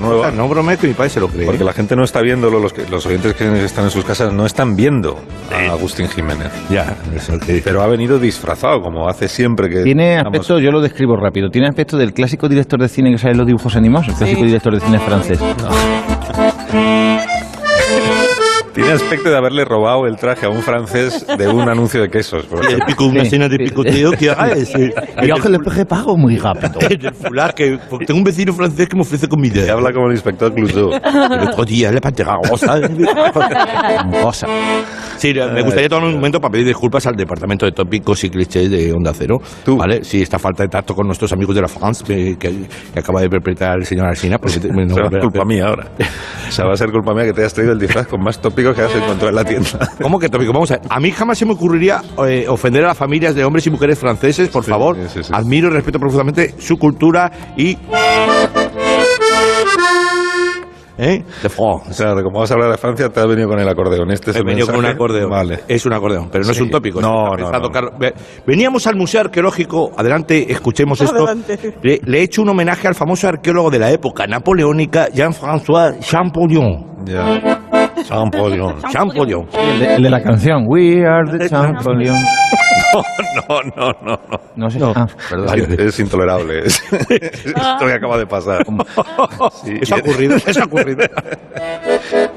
[0.00, 1.46] No No prometo, mi padre se lo cree.
[1.46, 4.32] Porque la gente no está viéndolo, los, que- los oyentes que están en sus casas
[4.32, 5.18] no están viendo
[5.52, 6.48] a Agustín Jiménez.
[6.70, 7.60] Ya, eso que...
[7.64, 9.82] Pero ha venido disfrazado, como hace siempre que...
[9.82, 13.32] Tiene aspecto, yo lo describo rápido, tiene aspecto del clásico director de cine que sale
[13.32, 15.40] en los dibujos animados, el clásico director de cine francés.
[18.74, 22.44] Tiene aspecto de haberle robado el traje a un francés de un anuncio de quesos.
[22.46, 22.86] por ejemplo.
[22.86, 24.74] Pico, una escena de picoteo que haga es...
[24.74, 26.80] eh, Y Ángel le pago muy rápido.
[26.90, 29.64] El foulard, que porque tengo un vecino francés que me ofrece comida.
[29.64, 30.90] Que habla como el inspector Clouseau.
[30.92, 32.80] El otro día, la pantera rosa.
[34.22, 34.46] rosa.
[35.16, 38.70] Sí, me gustaría tomar un momento para pedir disculpas al departamento de tópicos y clichés
[38.70, 39.38] de Onda Cero.
[39.66, 40.02] ¿Vale?
[40.04, 42.52] Sí, esta falta de tacto con nuestros amigos de la France que, que-
[42.92, 44.38] que acaba de perpetrar el señor Alsina.
[44.42, 45.86] Porque no, culpa mía ahora.
[46.48, 48.38] O sea, va a ser culpa mía que te hayas traído el disfraz con más
[48.40, 49.90] tópicos que has encontrado en la tienda.
[50.02, 50.52] ¿Cómo que tópico?
[50.52, 50.86] Vamos a ver.
[50.88, 53.98] A mí jamás se me ocurriría eh, ofender a las familias de hombres y mujeres
[53.98, 54.96] franceses, por favor.
[55.32, 57.76] Admiro y respeto profundamente su cultura y.
[60.98, 61.24] ¿Eh?
[61.42, 61.90] De France.
[61.90, 64.10] O sea, como vas a hablar de Francia, te has venido con el acordeón.
[64.12, 64.94] Este es He el venido con un mensaje.
[64.96, 65.30] acordeón.
[65.30, 65.60] Vale.
[65.66, 66.58] Es un acordeón, pero no Sí.
[66.58, 67.00] es un tópico.
[67.00, 67.70] No, no, no.
[67.98, 68.14] Ve-
[68.46, 69.90] Veníamos al Museo Arqueológico.
[69.96, 71.16] Adelante, escuchemos esto.
[71.26, 71.76] Adelante.
[71.82, 77.04] Le, le he hecho un homenaje al famoso arqueólogo de la época napoleónica, Jean-François Champollion.
[77.06, 77.40] Ya.
[78.08, 78.82] Champollion.
[78.90, 79.46] Champollion.
[79.52, 82.16] El de, el de la canción We are the Champollion.
[83.48, 84.40] No, no, no, no.
[84.54, 84.78] No sé.
[84.82, 85.48] Ah, perdón.
[85.50, 86.66] Ay, es intolerable.
[86.66, 88.64] Es- Esto que acaba de pasar.
[89.64, 89.78] Sí.
[89.80, 91.06] Eso ha ocurrido, ha ocurrido.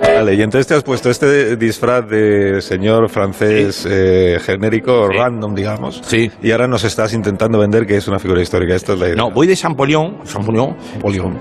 [0.01, 6.01] Vale, y entonces te has puesto este disfraz de señor francés eh, genérico, random, digamos.
[6.05, 6.31] Sí.
[6.41, 8.75] Y ahora nos estás intentando vender que es una figura histórica.
[8.75, 9.15] Esto es la idea.
[9.17, 10.23] No, voy de Champollion.
[10.23, 10.77] Champollion.
[10.93, 11.37] Champollion.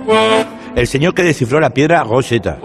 [0.75, 2.59] El señor que descifró la piedra Rosetta.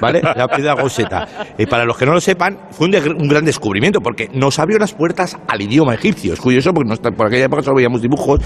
[0.00, 0.20] ¿Vale?
[0.22, 1.26] La piedra Rosetta.
[1.58, 4.92] Y para los que no lo sepan, fue un, gran descubrimiento porque nos abrió las
[4.92, 6.34] puertas al idioma egipcio.
[6.34, 8.40] Es curioso porque por aquella época solo veíamos dibujos.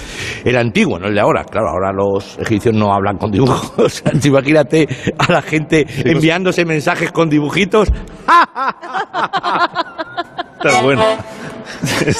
[0.45, 1.45] El antiguo, no el de ahora.
[1.45, 4.03] Claro, ahora los egipcios no hablan con dibujos.
[4.25, 7.93] Imagínate a la gente enviándose mensajes con dibujitos.
[10.69, 11.03] Está bueno.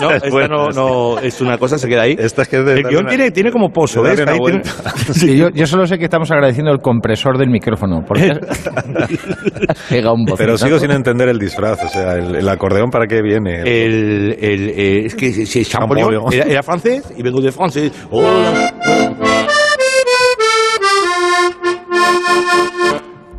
[0.01, 2.17] No, esta no, no, es una cosa, se queda ahí.
[2.19, 4.19] Esta es que es de El guion una- tiene, tiene como pozo, ¿ves?
[4.27, 4.63] Ahí tiene-.
[5.13, 8.03] Sí, yo, yo solo sé que estamos agradeciendo el compresor del micrófono.
[8.07, 8.33] Porque
[9.89, 10.37] pega un bocinazo.
[10.37, 13.61] Pero sigo sin entender el disfraz, o sea, el, el acordeón para qué viene.
[13.61, 17.93] El, el, eh, es que si si Champollion era, era francés y vengo de francés.
[18.11, 18.73] Hola.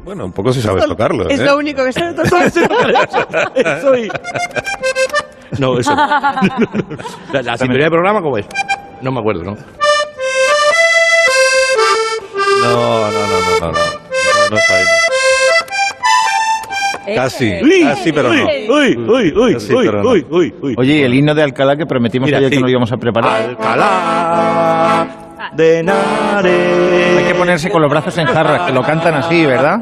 [0.04, 1.28] Bueno, un poco si sabes tocarlo.
[1.28, 1.46] Es ¿eh?
[1.46, 2.02] lo único que sé.
[3.82, 4.10] Soy.
[5.60, 5.96] No, eso.
[7.34, 8.46] La, la sintonía del programa, ¿cómo es?
[9.02, 9.58] No me acuerdo, ¿no?
[12.62, 13.72] No, no, no, no, no.
[13.72, 13.74] No,
[14.50, 14.58] no.
[17.16, 18.44] Casi, casi, pero no.
[18.46, 20.10] Uy, uy, uy, Casi, uy, pero no.
[20.10, 20.76] uy, uy, uy.
[20.78, 22.56] Oye, ¿y el himno de Alcalá que prometimos Mira, ayer sí.
[22.58, 23.42] que nos íbamos a preparar.
[23.50, 25.08] Alcalá
[25.54, 27.18] de Henares.
[27.20, 29.80] Hay que ponerse con los brazos en jarra, que lo cantan así, ¿verdad?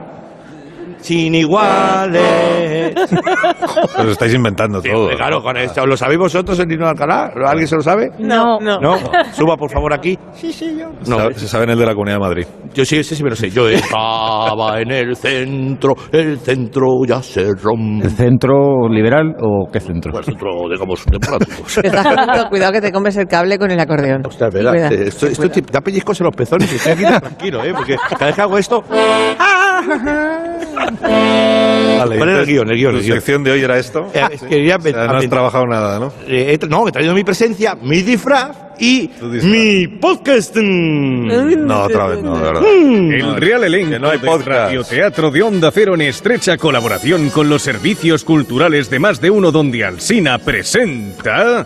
[1.01, 2.64] Sin iguales.
[3.97, 5.11] Pero estáis inventando todo.
[5.11, 5.85] Eh, Claro, con esto.
[5.85, 7.31] ¿Lo sabéis vosotros el himno de Alcalá?
[7.47, 8.09] ¿Alguien se lo sabe?
[8.19, 8.79] No, no.
[8.79, 8.97] ¿No?
[9.33, 10.17] Suba, por favor, aquí.
[10.33, 10.87] Sí, sí, yo.
[11.07, 12.45] No, Se saben el de la Comunidad de Madrid.
[12.73, 13.49] yo sí, ese sí me lo sé.
[13.49, 18.05] Yo estaba en el centro, el centro ya se rompe.
[18.05, 20.17] ¿El centro liberal o qué centro?
[20.17, 21.63] El centro, digamos, democrático.
[22.49, 24.23] Cuidado que te comes el cable con el acordeón.
[24.25, 24.71] Ostras, ¿verdad?
[24.71, 27.73] Cuidado, Eh, Esto, esto te da pellizcos en los pezones y estoy aquí tranquilo, ¿eh?
[27.75, 28.83] Porque cada vez que hago esto...
[31.01, 32.69] Vale, ¿Cuál era el guion?
[32.69, 33.17] El guion, ¿Tu el guion.
[33.17, 34.11] sección de hoy era esto?
[34.13, 36.13] Eh, es que quería O sea, no has trabajado nada, ¿no?
[36.27, 40.55] Eh, he no, he traído mi presencia, mi disfraz y mi podcast.
[40.57, 42.63] No, otra vez, no, de verdad.
[42.65, 44.47] El Real Elenco no hay podcast.
[44.47, 49.51] Radioteatro de Onda Cero en estrecha colaboración con los servicios culturales de Más de Uno
[49.51, 51.65] donde Alsina presenta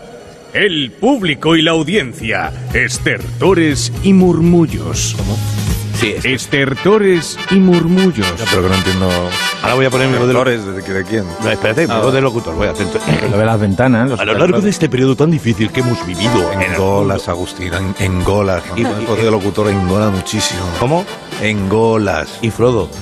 [0.52, 5.16] El público y la audiencia, estertores y murmullos.
[6.00, 8.26] Sí, es- Estertores y murmullos.
[8.50, 9.08] Pero que no entiendo.
[9.62, 10.58] Ahora voy a poner mi voz de locutor.
[10.74, 11.24] ¿De, de, de quién?
[11.42, 12.54] No, espérate, mi Ah, voz de locutor.
[12.54, 12.86] Voy a hacer.
[13.30, 14.08] Lo de las ventanas.
[14.10, 17.28] los A lo largo de este periodo tan difícil que hemos vivido en el Engolas,
[17.28, 18.62] Agustín, en- engolas.
[18.76, 20.62] Y- Y, el poder de locutor engola muchísimo.
[20.78, 21.04] ¿Cómo?
[21.42, 22.38] Engolas.
[22.40, 22.88] Y Frodo.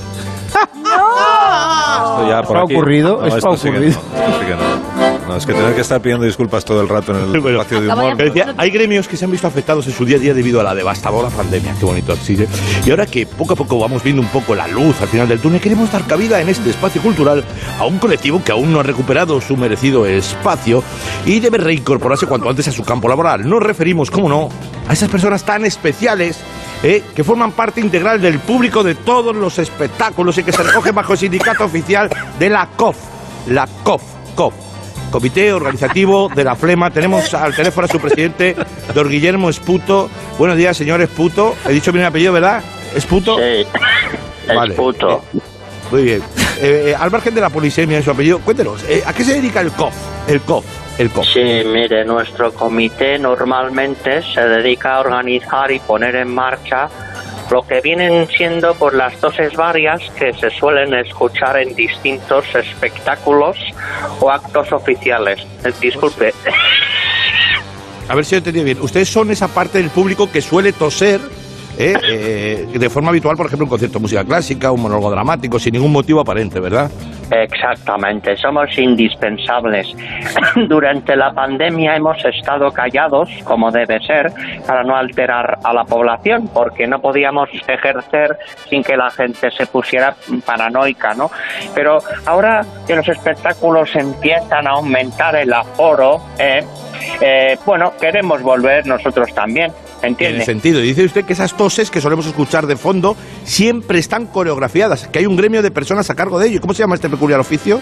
[0.88, 3.24] Esto ya ¿Esto ha ocurrido?
[3.24, 4.00] ¿Esto esto ha sí que ocurrido?
[4.12, 4.97] no, esto sí que no.
[5.28, 7.80] No, es que tener que estar pidiendo disculpas todo el rato en el Bueno, espacio
[7.82, 8.16] de humor.
[8.16, 10.62] decía, hay gremios que se han visto afectados en su día a día debido a
[10.62, 11.74] la devastadora pandemia.
[11.78, 12.34] Qué bonito así.
[12.34, 12.48] ¿eh?
[12.86, 15.38] Y ahora que poco a poco vamos viendo un poco la luz al final del
[15.40, 17.44] túnel, queremos dar cabida en este espacio cultural
[17.78, 20.82] a un colectivo que aún no ha recuperado su merecido espacio
[21.26, 23.48] y debe reincorporarse cuanto antes a su campo laboral.
[23.48, 24.48] Nos referimos, cómo no,
[24.88, 26.38] a esas personas tan especiales
[26.82, 27.02] ¿eh?
[27.14, 31.12] que forman parte integral del público de todos los espectáculos y que se recogen bajo
[31.12, 32.96] el sindicato oficial de la COF.
[33.48, 34.02] La COF.
[34.34, 34.54] COF.
[35.10, 36.90] Comité Organizativo de la Flema.
[36.90, 38.54] Tenemos al teléfono a su presidente,
[38.94, 40.10] don Guillermo Esputo.
[40.38, 41.56] Buenos días, señor Esputo.
[41.66, 42.62] He dicho bien el apellido, ¿verdad?
[42.94, 43.36] ¿Esputo?
[43.38, 43.66] Sí,
[44.54, 44.72] Vale.
[44.72, 45.22] Esputo.
[45.34, 45.38] Eh,
[45.90, 46.22] muy bien.
[46.60, 49.60] Eh, eh, al margen de la polisemia en su apellido, cuéntenos, ¿a qué se dedica
[49.60, 49.94] el COF?
[50.28, 50.64] El COF.
[50.98, 51.26] El COF.
[51.26, 56.88] Sí, mire, nuestro comité normalmente se dedica a organizar y poner en marcha
[57.50, 63.56] lo que vienen siendo por las toses varias que se suelen escuchar en distintos espectáculos
[64.20, 65.40] o actos oficiales.
[65.64, 66.32] Eh, disculpe,
[68.08, 68.78] A ver si he entendido bien.
[68.80, 71.20] Ustedes son esa parte del público que suele toser
[71.78, 75.58] eh, eh, de forma habitual, por ejemplo, un concierto de música clásica, un monólogo dramático,
[75.60, 76.90] sin ningún motivo aparente, ¿verdad?
[77.30, 79.94] Exactamente, somos indispensables.
[80.68, 84.32] Durante la pandemia hemos estado callados, como debe ser,
[84.66, 88.38] para no alterar a la población, porque no podíamos ejercer
[88.68, 90.14] sin que la gente se pusiera
[90.44, 91.30] paranoica, ¿no?
[91.74, 96.64] Pero ahora que los espectáculos empiezan a aumentar el aforo, ¿eh?
[97.20, 100.38] Eh, bueno, queremos volver nosotros también, En ¿entiende?
[100.38, 105.08] el sentido, dice usted que esas toses que solemos escuchar de fondo siempre están coreografiadas,
[105.08, 106.60] que hay un gremio de personas a cargo de ello.
[106.60, 107.80] ¿Cómo se llama este peculiar oficio?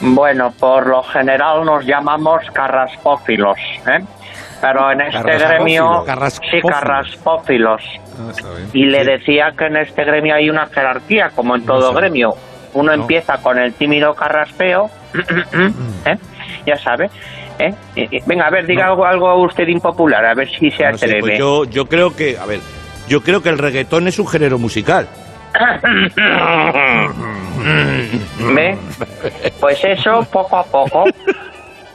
[0.00, 4.04] Bueno, por lo general nos llamamos carraspófilos, ¿eh?
[4.60, 6.04] Pero en este gremio...
[6.50, 7.82] Sí, carraspófilos.
[8.18, 8.32] Ah.
[8.72, 11.96] Y le decía que en este gremio hay una jerarquía, como en todo sé.
[11.96, 12.30] gremio.
[12.74, 13.02] Uno No.
[13.02, 14.88] empieza con el tímido carraspeo,
[16.06, 16.16] ¿eh?
[16.66, 17.10] ya sabe.
[17.58, 17.74] ¿Eh?
[17.96, 20.96] Y- y- Venga, a ver, diga algo, algo usted impopular, a ver si se No
[20.98, 21.20] sé, atreve.
[21.20, 22.60] pues yo, yo creo que, a ver,
[23.08, 25.08] yo creo que el reggaetón es un género musical.
[28.54, 28.76] ¿Ve?
[29.60, 31.04] Pues eso, poco a poco.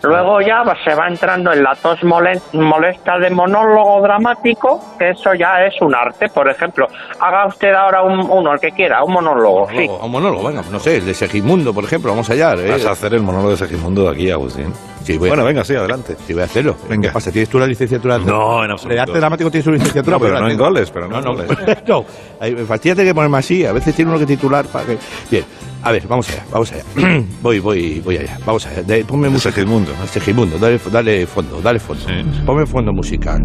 [0.04, 5.10] Luego ya va- se va entrando en la tos mole- molesta de monólogo dramático, que
[5.10, 6.30] eso ya es un arte.
[6.30, 6.88] Por ejemplo,
[7.20, 9.76] haga usted ahora un, uno, el que quiera, un monólogo, sí.
[9.88, 12.54] Monólogo, Un monólogo, venga, no sé, el de Segimundo, por ejemplo, vamos allá.
[12.54, 12.70] ¿eh?
[12.72, 14.72] Vas a hacer el monólogo de Segismundo de aquí, Agustín.
[15.04, 16.16] Sí, voy a- Bueno, venga, sí, adelante.
[16.26, 16.76] Sí, voy a hacerlo.
[16.90, 17.08] Venga.
[17.10, 17.32] ¿Qué pasa?
[17.32, 18.18] ¿Tienes tú la licenciatura?
[18.18, 18.94] No, en absoluto.
[18.94, 20.16] ¿De arte dramático tienes tu licenciatura?
[20.18, 21.78] No, pero Pues no en goles, pero no No, en no, goles.
[21.88, 22.06] no.
[22.42, 23.66] Ay, Me fastidia tener que ponerme así.
[23.66, 24.98] A veces tiene uno que titular para que...
[25.32, 25.46] Bien.
[25.84, 26.84] A ver, vamos allá, vamos allá.
[27.42, 28.38] voy, voy, voy allá.
[28.46, 28.82] Vamos allá.
[28.84, 29.52] De- ponme música.
[29.52, 30.08] Segismundo, ¿no?
[30.08, 32.04] Segismundo, dale, dale fondo, dale fondo.
[32.46, 33.42] Ponme fondo musical.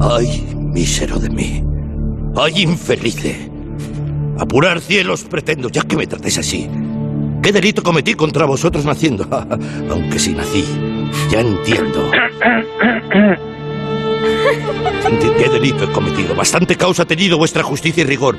[0.00, 1.64] Ay, mísero de mí.
[2.36, 3.50] Ay, infelice.
[4.38, 6.68] Apurar cielos pretendo, ya que me tratéis así.
[7.42, 9.26] ¿Qué delito cometí contra vosotros naciendo?
[9.90, 10.64] Aunque sí nací,
[11.30, 12.10] ya entiendo.
[15.04, 16.34] Enti- ¿Qué delito he cometido?
[16.34, 18.36] Bastante causa ha tenido vuestra justicia y rigor.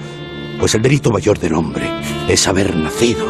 [0.60, 1.84] Pues el delito mayor del hombre
[2.28, 3.26] es haber nacido.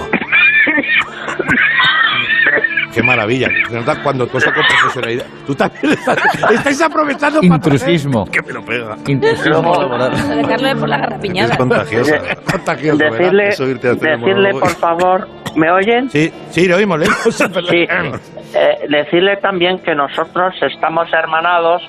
[2.94, 3.50] Qué maravilla.
[3.72, 5.26] Nota cuando tosa con profesionalidad.
[5.46, 6.18] Tú también estás,
[6.50, 8.24] estáis aprovechando para Intrusismo.
[8.32, 8.96] Que me lo pega.
[9.06, 10.12] Intrusismo laboral.
[10.12, 11.52] Dejarlo por la garrapiñada.
[11.52, 12.16] Es contagiosa.
[12.50, 13.18] Contagioso, ¿verdad?
[13.18, 16.10] Decirle, Eso irte a hacer el decirle por favor, ¿me oyen?
[16.10, 17.36] Sí, sí, lo oímos, lo oímos.
[17.70, 17.86] Sí.
[18.58, 21.82] Eh, decirle también que nosotros estamos hermanados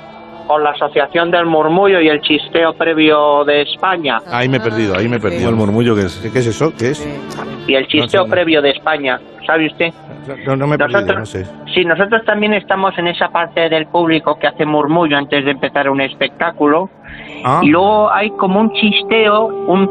[0.46, 4.18] con la Asociación del Murmullo y el Chisteo Previo de España.
[4.30, 5.48] Ahí me he perdido, ahí me he perdido.
[5.50, 6.18] el murmullo que es.
[6.32, 6.72] ¿Qué es eso?
[6.78, 7.08] ¿Qué es?
[7.66, 8.30] Y el Chisteo No.
[8.30, 9.92] Previo de España, ¿sabe usted?
[10.46, 11.46] No, no me he perdido, Nosotros- no sé.
[11.74, 15.88] Sí, nosotros también estamos en esa parte del público que hace murmullo antes de empezar
[15.88, 16.88] un espectáculo.
[17.44, 17.60] Ah.
[17.62, 19.88] Y luego hay como un chisteo, un...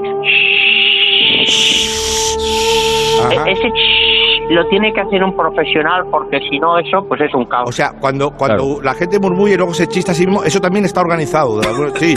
[3.23, 3.49] Ajá.
[3.49, 3.69] E- Ese
[4.49, 7.69] lo tiene que hacer un profesional porque si no eso pues es un caos.
[7.69, 10.59] O sea, cuando, cuando la gente murmulla y luego se chista a sí mismo, eso
[10.59, 11.61] también está organizado.
[11.95, 12.13] Sí,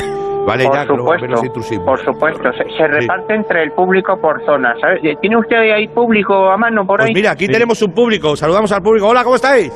[0.47, 1.85] vale, por ya, supuesto, menos intrusismo.
[1.87, 4.77] por supuesto, se, se reparte entre el público por zonas.
[4.81, 5.01] ¿sabes?
[5.21, 7.15] ¿Tiene usted ahí público a mano por Pues ahí?
[7.15, 9.07] mira, aquí tenemos un público, saludamos al público.
[9.09, 9.73] Hola, ¿cómo estáis?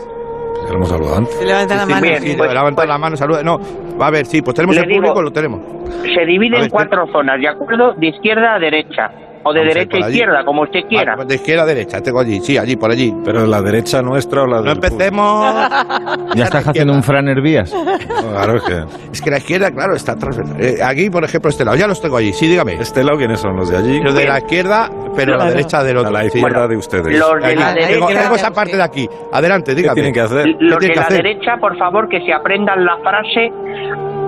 [0.67, 1.35] Queremos saludar antes.
[1.35, 2.03] Se levanta la Sí, mano.
[2.07, 3.43] bien, sí, levanta la mano, saluda.
[3.43, 3.59] No,
[4.01, 5.61] va a ver, sí, pues tenemos el público, digo- lo tenemos.
[6.15, 7.95] Se divide ver, en cuatro zonas, ¿de acuerdo?
[7.95, 9.11] De izquierda a derecha.
[9.44, 10.14] O de Vamos a derecha a allí.
[10.14, 11.16] izquierda, como usted quiera.
[11.18, 13.12] Ah, de izquierda a derecha, tengo allí, sí, allí, por allí.
[13.24, 15.55] Pero la derecha nuestra o la No del empecemos.
[16.35, 17.70] Ya estás haciendo un Fran Hervías.
[17.72, 18.85] Claro, es que.
[19.12, 20.38] Es que la izquierda, claro, está atrás.
[20.59, 22.74] Eh, aquí, por ejemplo, este lado, ya los tengo allí, sí, dígame.
[22.81, 24.00] Este lado, ¿quiénes son los de allí?
[24.00, 25.50] Los de la izquierda, pero a la Claro.
[25.57, 26.12] derecha del A otro.
[26.12, 26.26] la sí.
[26.28, 27.18] izquierda de ustedes.
[27.18, 29.09] Los de la tengo, derecha, tengo esa parte de aquí.
[29.33, 29.94] Adelante, ¿Qué dígame.
[29.94, 30.44] tienen que hacer?
[30.44, 31.16] ¿Qué los de que la hacer?
[31.22, 33.52] derecha, por favor, que se aprendan la frase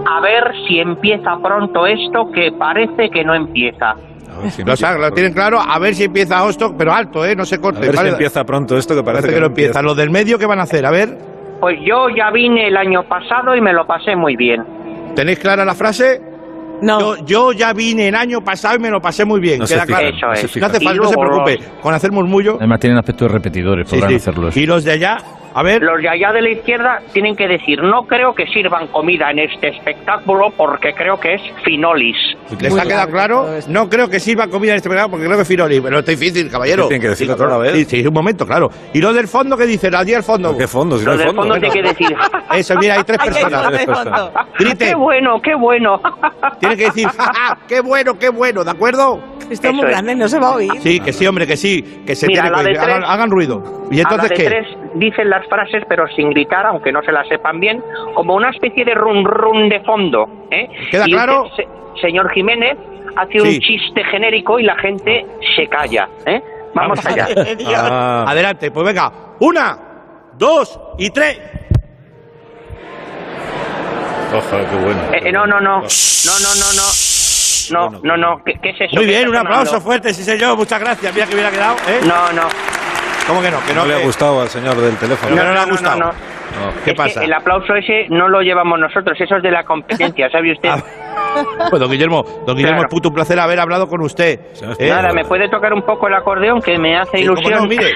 [0.07, 3.95] a ver si empieza pronto esto que parece que no empieza.
[4.37, 7.25] A ver si Lo, sa- lo tienen claro, a ver si empieza Ostock, pero alto,
[7.25, 7.35] ¿eh?
[7.37, 7.81] No se A corte.
[7.81, 8.11] ver si ¿vale?
[8.11, 9.83] empieza pronto esto que parece, Parece que no empieza.
[9.83, 10.85] Los del medio, ¿qué van a hacer?
[10.87, 11.17] A ver,
[11.61, 14.63] Pues yo ya vine el año pasado y me lo pasé muy bien.
[15.15, 16.21] ¿tenéis clara la frase?
[16.83, 16.99] No.
[16.99, 19.61] Yo, yo ya vine el año pasado y me lo pasé muy bien.
[19.61, 20.09] No Queda claro.
[20.09, 20.57] Eso no se es.
[20.57, 21.59] No hace falta, no se preocupe.
[21.81, 22.57] Con hacer murmullo.
[22.57, 24.17] Además tienen aspecto de repetidores, Sí, podrán sí.
[24.17, 24.51] hacerlo.
[24.55, 25.17] Y los de allá,
[25.55, 25.83] a ver.
[25.83, 29.39] Los de allá de la izquierda tienen que decir, no creo que sirvan comida en
[29.39, 32.17] este espectáculo porque creo que es finolis.
[32.61, 33.47] ¿Les ha quedado claro?
[33.69, 35.81] No creo que sirva comida en este programa porque creo que es Firoli.
[35.81, 36.89] Pero es difícil, caballero.
[36.89, 37.73] ¿Tienen que decirlo otra vez?
[37.73, 38.69] Sí, sí, un momento, claro.
[38.93, 39.95] ¿Y los del fondo qué dicen?
[39.95, 40.57] Allí al fondo.
[40.57, 40.99] ¿Qué fondo?
[40.99, 41.55] Si no del fondo fondo.
[41.61, 42.17] tiene que decir,
[42.55, 43.73] Eso, mira, hay tres personas.
[44.79, 46.01] qué bueno, qué bueno.
[46.59, 49.21] Tiene que decir, "Ja, ja, qué bueno, qué bueno, ¿de acuerdo?
[49.51, 50.71] Esto es muy grande, no se va a oír.
[50.81, 52.03] Sí, que sí, hombre, que sí.
[52.07, 52.79] Que se Mira, tiene que.
[52.79, 53.63] Hagan, ruido.
[53.91, 54.45] ¿Y a la entonces de qué?
[54.45, 57.83] tres dicen las frases pero sin gritar, aunque no se las sepan bien,
[58.15, 60.47] como una especie de run run de fondo.
[60.51, 60.69] ¿eh?
[60.91, 61.45] ¿Queda y claro?
[61.45, 62.77] usted, se- señor Jiménez,
[63.17, 63.41] hace Sí.
[63.41, 65.27] un chiste genérico y la gente
[65.57, 66.09] se calla.
[66.27, 66.43] ¿eh?
[66.75, 67.29] Vamos allá.
[67.77, 69.13] Ah, Adelante, pues venga.
[69.41, 69.79] Una,
[70.37, 71.41] dos y tres.
[74.37, 75.01] ojalá, qué bueno.
[75.13, 75.81] Eh, eh, no, no, no.
[75.81, 76.83] No, no, no, no.
[77.71, 78.45] No, no, no.
[78.45, 78.97] ¿Qué, qué es eso?
[78.97, 79.85] Muy ¿Qué bien, un aplauso sonando?
[79.87, 80.57] fuerte, sí señor.
[80.57, 81.15] Muchas gracias.
[81.15, 82.01] Mira que hubiera quedado, ¿eh?
[82.07, 82.49] No, no.
[83.27, 83.59] ¿Cómo que no?
[83.67, 85.35] Que no no, le ha que- gustado al señor del teléfono.
[85.35, 85.99] No, no le ha no, gustado.
[85.99, 86.11] no.
[86.11, 87.25] ¿Qué Es que pasa?
[87.25, 90.71] el aplauso ese no lo llevamos nosotros, eso es de la competencia, ¿sabe usted?
[91.69, 92.89] Pues don Guillermo, don Guillermo, Claro.
[92.89, 94.39] es puto un placer haber hablado con usted.
[94.79, 94.89] ¿eh?
[94.89, 97.61] Nada, ¿me puede tocar un poco el acordeón que me hace ilusión?
[97.63, 97.87] no, mire.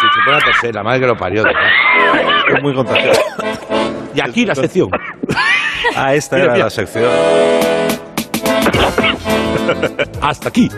[0.00, 1.44] Si se pone a toser, la madre que lo parió.
[1.46, 3.20] Es muy contagioso.
[4.14, 4.88] Y aquí la sección.
[5.94, 7.10] Ah, esta era la sección.
[10.20, 10.70] Hasta aquí.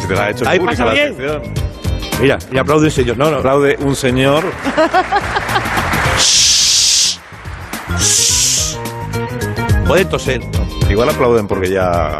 [0.00, 1.08] Si te la ha hecho Ahí pasa la bien.
[1.16, 1.42] sección.
[2.20, 3.16] Mira, y aplaude un señor.
[3.16, 3.38] No, no.
[3.38, 4.44] Aplaude un señor.
[9.86, 10.40] Pueden toser.
[10.88, 12.18] Igual aplauden porque ya,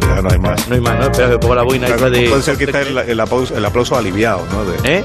[0.00, 0.68] ya no hay más.
[0.68, 1.04] No hay más, ¿no?
[1.06, 2.28] Espera que pongo la boina esa de...
[2.28, 4.64] Puede ser quizá el, el aplauso, el aplauso aliviado, ¿no?
[4.64, 5.04] De- ¿Eh?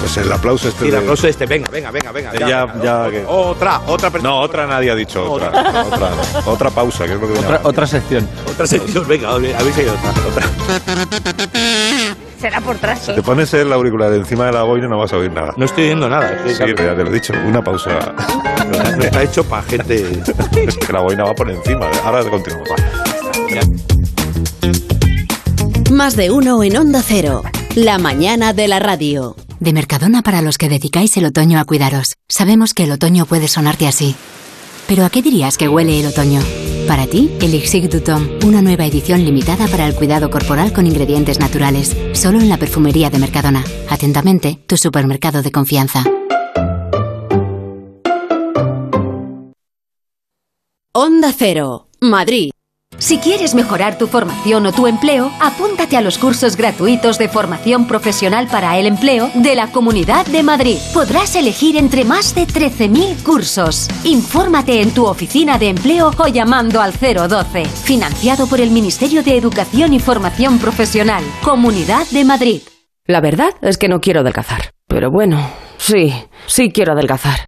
[0.00, 1.46] Pues el aplauso este Sí, el de- aplauso este.
[1.46, 2.30] Venga, venga, venga, venga.
[2.32, 4.30] Eh, ya- ya que- Otra, otra persona.
[4.30, 5.48] No, otra nadie ha dicho otra.
[5.48, 6.50] Otra, no.
[6.52, 8.28] Otra pausa, que es lo que Otra, otra sección.
[8.50, 9.06] Otra sección.
[9.08, 9.46] Venga, si
[9.80, 10.10] hay otra.
[10.28, 10.46] otra.
[12.40, 13.14] Será por traje.
[13.14, 15.52] Te pones el auricular encima de la boina y no vas a oír nada.
[15.56, 16.30] No estoy viendo nada.
[16.46, 17.32] es que, Sí, ya te lo he dicho.
[17.44, 18.14] Una pausa.
[18.96, 20.20] no está hecho para gente...
[20.56, 21.86] es que la boina va por encima.
[22.04, 22.68] Ahora continuamos.
[25.90, 27.42] Más de uno en Onda Cero.
[27.74, 29.34] La mañana de la radio.
[29.60, 32.14] De Mercadona para los que dedicáis el otoño a cuidaros.
[32.28, 34.14] Sabemos que el otoño puede sonarte así.
[34.86, 36.40] Pero ¿a qué dirías que huele el otoño?
[36.86, 41.40] Para ti, Elixir du Temps, una nueva edición limitada para el cuidado corporal con ingredientes
[41.40, 43.64] naturales, solo en la perfumería de Mercadona.
[43.90, 46.04] Atentamente, tu supermercado de confianza.
[50.92, 52.50] Onda Cero, Madrid.
[52.98, 57.86] Si quieres mejorar tu formación o tu empleo, apúntate a los cursos gratuitos de formación
[57.86, 60.78] profesional para el empleo de la Comunidad de Madrid.
[60.92, 63.88] Podrás elegir entre más de 13.000 cursos.
[64.02, 67.66] Infórmate en tu oficina de empleo o llamando al 012.
[67.66, 71.22] Financiado por el Ministerio de Educación y Formación Profesional.
[71.44, 72.62] Comunidad de Madrid.
[73.06, 74.72] La verdad es que no quiero adelgazar.
[74.88, 75.38] Pero bueno,
[75.76, 76.12] sí,
[76.46, 77.46] sí quiero adelgazar.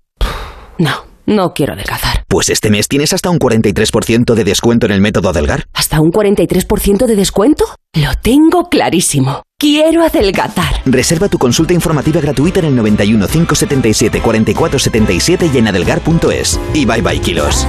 [0.78, 1.09] No.
[1.30, 2.24] No quiero adelgazar.
[2.26, 5.64] Pues este mes tienes hasta un 43% de descuento en el método Adelgar.
[5.72, 7.64] ¿Hasta un 43% de descuento?
[7.94, 9.44] Lo tengo clarísimo.
[9.56, 10.82] Quiero adelgazar.
[10.86, 16.58] Reserva tu consulta informativa gratuita en el 91 577 4477 y en adelgar.es.
[16.74, 17.64] Y bye bye kilos.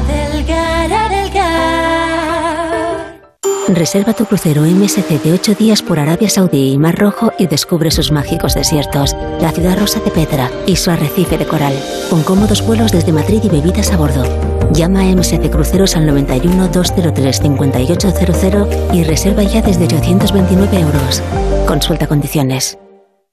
[3.68, 7.92] Reserva tu crucero MSC de 8 días por Arabia Saudí y Mar Rojo y descubre
[7.92, 11.74] sus mágicos desiertos, la ciudad rosa de Petra y su arrecife de coral,
[12.10, 14.24] con cómodos vuelos desde Madrid y bebidas a bordo.
[14.74, 21.22] Llama a MSC Cruceros al 91 203 5800 y reserva ya desde 829 euros.
[21.68, 22.78] Consulta condiciones.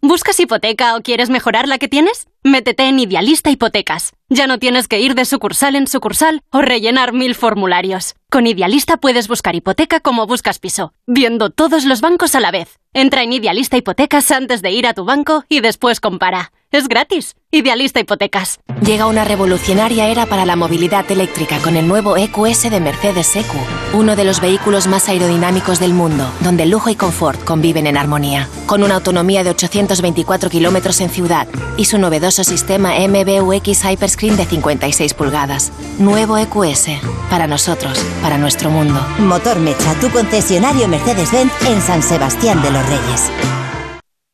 [0.01, 2.29] ¿Buscas hipoteca o quieres mejorar la que tienes?
[2.45, 4.13] Métete en Idealista Hipotecas.
[4.29, 8.15] Ya no tienes que ir de sucursal en sucursal o rellenar mil formularios.
[8.31, 12.79] Con Idealista puedes buscar hipoteca como buscas piso, viendo todos los bancos a la vez.
[12.93, 16.53] Entra en Idealista Hipotecas antes de ir a tu banco y después compara.
[16.71, 17.35] Es gratis.
[17.51, 18.61] Idealista Hipotecas.
[18.83, 23.47] Llega una revolucionaria era para la movilidad eléctrica con el nuevo EQS de Mercedes EQ,
[23.95, 28.51] uno de los vehículos más aerodinámicos del mundo, donde lujo y confort conviven en armonía.
[28.67, 31.49] Con una autonomía de 824 kilómetros en ciudad
[31.79, 35.73] y su novedoso sistema MBUX Hyperscreen de 56 pulgadas.
[35.99, 36.89] Nuevo EQS.
[37.31, 39.01] Para nosotros, para nuestro mundo.
[39.19, 43.31] Motor Mecha, tu concesionario Mercedes-Benz en San Sebastián de los Reyes.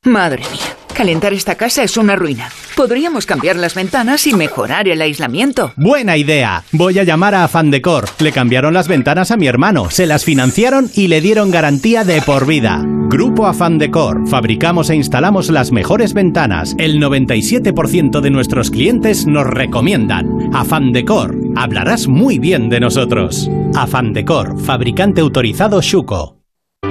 [0.04, 0.76] Madre mía.
[0.94, 2.48] Calentar esta casa es una ruina.
[2.76, 5.72] Podríamos cambiar las ventanas y mejorar el aislamiento.
[5.76, 6.62] Buena idea.
[6.70, 8.04] Voy a llamar a Afandecor.
[8.20, 12.22] Le cambiaron las ventanas a mi hermano, se las financiaron y le dieron garantía de
[12.22, 12.80] por vida.
[12.84, 14.26] Grupo Afandecor.
[14.28, 16.74] Fabricamos e instalamos las mejores ventanas.
[16.78, 20.54] El 97% de nuestros clientes nos recomiendan.
[20.54, 21.43] Afandecor.
[21.56, 23.50] Hablarás muy bien de nosotros.
[23.74, 26.34] Afandecor, fabricante autorizado Shuko.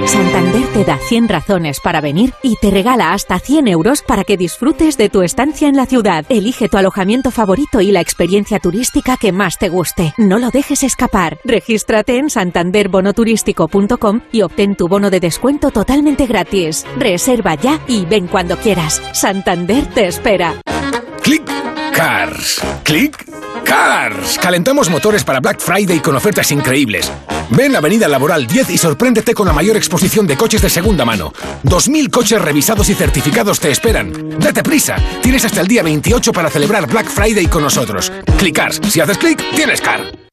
[0.07, 4.38] Santander te da 100 razones para venir y te regala hasta 100 euros para que
[4.38, 6.26] disfrutes de tu estancia en la ciudad.
[6.30, 10.14] Elige tu alojamiento favorito y la experiencia turística que más te guste.
[10.18, 11.38] No lo dejes escapar.
[11.43, 16.86] Regístrate en santanderbonoturístico.com y obtén tu bono de descuento totalmente gratis.
[16.97, 19.01] Reserva ya y ven cuando quieras.
[19.14, 20.55] Santander te espera.
[21.22, 21.49] Click
[21.93, 22.61] Cars.
[22.84, 23.26] Click
[23.64, 24.38] Cars.
[24.39, 27.11] Calentamos motores para Black Friday con ofertas increíbles.
[27.49, 31.05] Ven a Avenida Laboral 10 y sorpréndete con la mayor exposición de coches de segunda
[31.05, 31.34] mano.
[31.64, 34.39] 2.000 coches revisados y certificados te esperan.
[34.39, 34.95] Date prisa.
[35.22, 38.11] Tienes hasta el día 28 para celebrar Black Friday con nosotros.
[38.38, 38.82] Clicars.
[38.89, 40.32] Si haces clic, tienes car.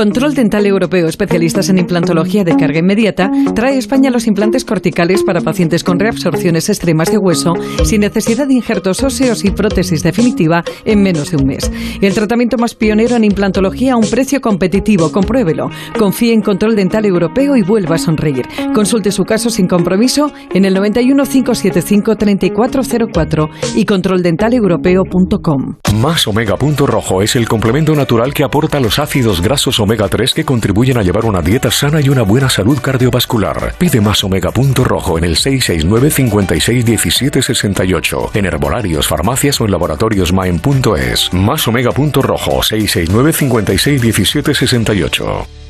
[0.00, 5.22] Control Dental Europeo, especialistas en implantología de carga inmediata, trae a España los implantes corticales
[5.22, 7.52] para pacientes con reabsorciones extremas de hueso
[7.84, 11.70] sin necesidad de injertos óseos y prótesis definitiva en menos de un mes.
[12.00, 15.12] El tratamiento más pionero en implantología a un precio competitivo.
[15.12, 15.68] Compruébelo.
[15.98, 18.46] Confíe en Control Dental Europeo y vuelva a sonreír.
[18.74, 25.76] Consulte su caso sin compromiso en el 91 575 3404 y controldentalepeuropeo.com.
[26.00, 30.34] Más Omega Punto Rojo es el complemento natural que aporta los ácidos grasos omega 3
[30.34, 33.74] que contribuyen a llevar una dieta sana y una buena salud cardiovascular.
[33.78, 39.64] Pide más omega punto rojo en el 669 56 17 68 en herbolarios, farmacias o
[39.64, 41.32] en laboratorios Maen.es.
[41.32, 45.69] Más omega punto rojo 669 56 17 68.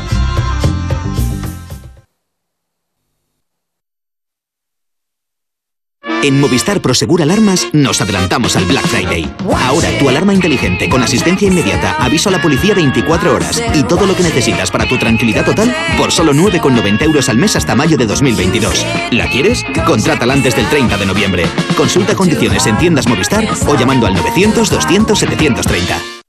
[6.23, 9.27] En Movistar Prosegur Alarmas nos adelantamos al Black Friday.
[9.55, 14.05] Ahora tu alarma inteligente con asistencia inmediata, aviso a la policía 24 horas y todo
[14.05, 17.97] lo que necesitas para tu tranquilidad total por solo 9,90 euros al mes hasta mayo
[17.97, 18.85] de 2022.
[19.11, 19.65] ¿La quieres?
[19.85, 21.45] Contrátala antes del 30 de noviembre.
[21.75, 26.20] Consulta condiciones en tiendas Movistar o llamando al 900 200 730.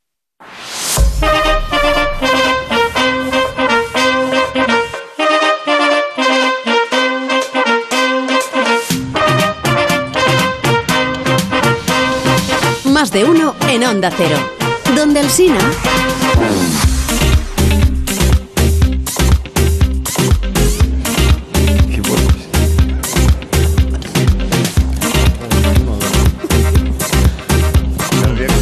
[13.03, 14.37] Más de uno en Onda Cero.
[14.95, 15.59] Donde el Sina.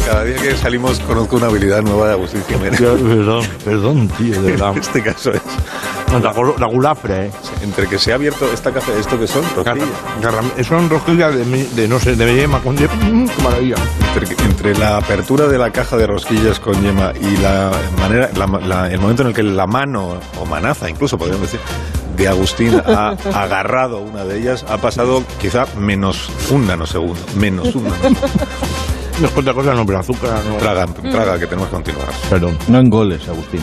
[0.07, 2.81] Cada día, que salimos conozco una habilidad nueva de Agustín Jiménez.
[2.81, 4.71] Perdón, perdón, tío, de verdad.
[4.71, 5.41] En este caso es.
[6.11, 7.31] La, la gulafre, ¿eh?
[7.63, 9.43] Entre que se ha abierto esta café, ¿esto que son?
[9.55, 10.67] Rosquillas.
[10.67, 12.93] Son rosquillas de, mi- de, no sé, de yema con yema.
[12.95, 13.75] Mm, ¡Qué maravilla!
[14.15, 18.45] Entre, entre la apertura de la caja de rosquillas con yema y la manera, la-
[18.59, 21.61] la- el momento en el que la mano, o manaza incluso podríamos decir,
[22.17, 27.19] de Agustín ha agarrado una de ellas, ha pasado quizá menos un nanosegundo.
[27.35, 28.19] Menos un nanosegundo.
[29.21, 30.57] Nos cuenta cosas, no, pero azúcar no.
[30.57, 32.07] Traga, traga, que tenemos que continuar.
[32.29, 32.57] Perdón.
[32.67, 33.61] No en goles, Agustín.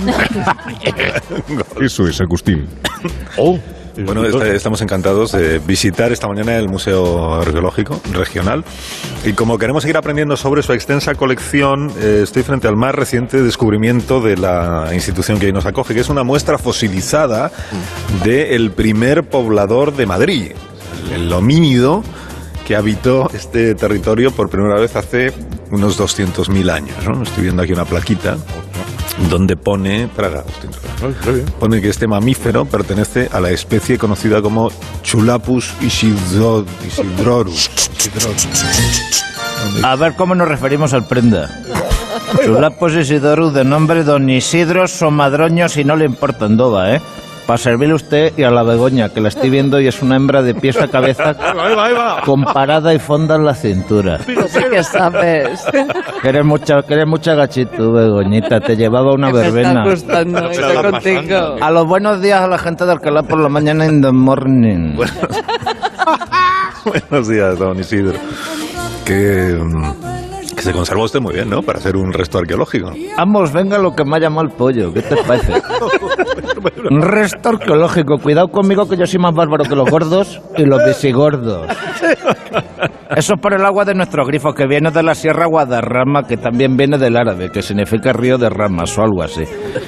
[1.80, 2.66] Eso es, Agustín.
[3.36, 3.58] Oh,
[4.04, 8.64] Bueno, est- estamos encantados de visitar esta mañana el Museo Arqueológico Regional
[9.24, 13.42] y como queremos seguir aprendiendo sobre su extensa colección, eh, estoy frente al más reciente
[13.42, 17.50] descubrimiento de la institución que hoy nos acoge, que es una muestra fosilizada
[18.24, 20.52] del primer poblador de Madrid,
[21.12, 22.02] el homínido
[22.66, 25.32] que habitó este territorio por primera vez hace
[25.72, 26.96] unos 200.000 años.
[27.06, 27.22] ¿no?
[27.24, 28.36] Estoy viendo aquí una plaquita
[29.28, 31.42] donde pone, traga, Agustín, traga.
[31.58, 34.70] pone que este mamífero pertenece a la especie conocida como
[35.02, 37.70] Chulapus isidro- isidrorus.
[37.98, 38.46] Isidrorus.
[39.84, 41.50] A ver cómo nos referimos al prenda.
[42.44, 47.00] Chulapos Isidorus de nombre Don Isidro Somadroño si no le importa Andova, ¿eh?
[47.50, 50.14] Para servirle a usted y a la Begoña, que la estoy viendo y es una
[50.14, 52.20] hembra de pies a cabeza Ahí va, ahí va.
[52.24, 54.20] con parada y fonda en la cintura.
[54.20, 54.34] Sí
[54.70, 55.60] que sabes.
[56.22, 58.60] Que eres mucha, que eres mucha gachito, Begoñita.
[58.60, 59.84] Te llevaba una Me está verbena.
[59.84, 61.56] gustando esto contigo.
[61.60, 64.94] A los buenos días a la gente de Alcalá por la mañana in the morning.
[66.84, 68.16] Buenos días, don Isidro.
[69.04, 69.92] Que, mm,
[70.60, 71.62] que se conserva usted muy bien, ¿no?
[71.62, 72.90] Para hacer un resto arqueológico.
[73.16, 74.92] Vamos, venga lo que me ha llamado el pollo.
[74.92, 75.54] ¿Qué te parece?
[76.90, 78.18] Un resto arqueológico.
[78.18, 81.66] Cuidado conmigo que yo soy más bárbaro que los gordos y los visigordos.
[83.16, 86.36] Eso es por el agua de nuestro grifo, que viene de la Sierra Guadarrama, que
[86.36, 89.44] también viene del árabe, que significa río de ramas o algo así.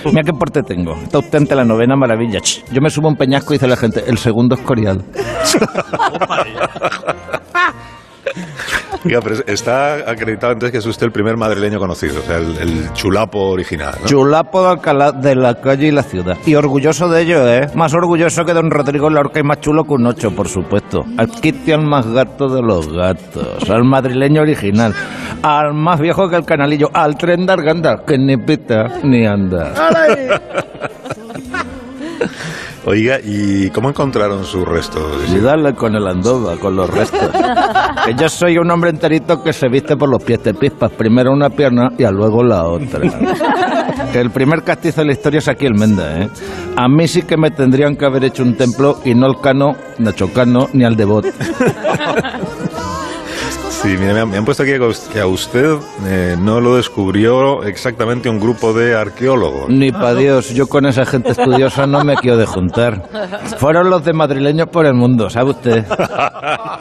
[0.07, 0.95] Mira qué porte tengo.
[1.03, 2.41] Está usted ante la novena maravilla.
[2.41, 5.05] Ch, Yo me subo a un peñasco y dice la gente, el segundo es Corial.
[9.05, 12.57] Oiga, pero está acreditado antes que es usted el primer madrileño conocido, o sea, el,
[12.59, 14.07] el chulapo original, ¿no?
[14.07, 16.37] Chulapo de Alcalá, de la calle y la ciudad.
[16.47, 17.69] Y orgulloso de ello, ¿eh?
[17.75, 21.05] Más orgulloso que don Rodrigo Lorca y más chulo que un ocho, por supuesto.
[21.19, 21.29] Al
[21.83, 23.69] más gato de los gatos.
[23.69, 24.95] Al madrileño original.
[25.43, 26.91] Al más viejo que el canalillo.
[26.93, 29.73] Al tren de Arganda, que ni pita ni anda.
[32.85, 35.03] Oiga, ¿y cómo encontraron sus restos?
[35.33, 37.31] Y dale con el andova, con los restos.
[38.05, 40.91] Que yo soy un hombre enterito que se viste por los pies de pispas.
[40.91, 43.01] Primero una pierna y a luego la otra.
[44.11, 46.29] Que el primer castizo de la historia es aquí el Menda, ¿eh?
[46.75, 49.77] A mí sí que me tendrían que haber hecho un templo y no el Cano,
[49.99, 51.27] Nacho Cano, ni al Devot.
[53.83, 54.75] Sí, mira, me han, me han puesto aquí
[55.13, 55.75] que a usted
[56.07, 59.69] eh, no lo descubrió exactamente un grupo de arqueólogos.
[59.71, 63.03] Ni pa' Dios, yo con esa gente estudiosa no me quiero de juntar.
[63.59, 65.85] Fueron los de madrileños por el mundo, ¿sabe usted?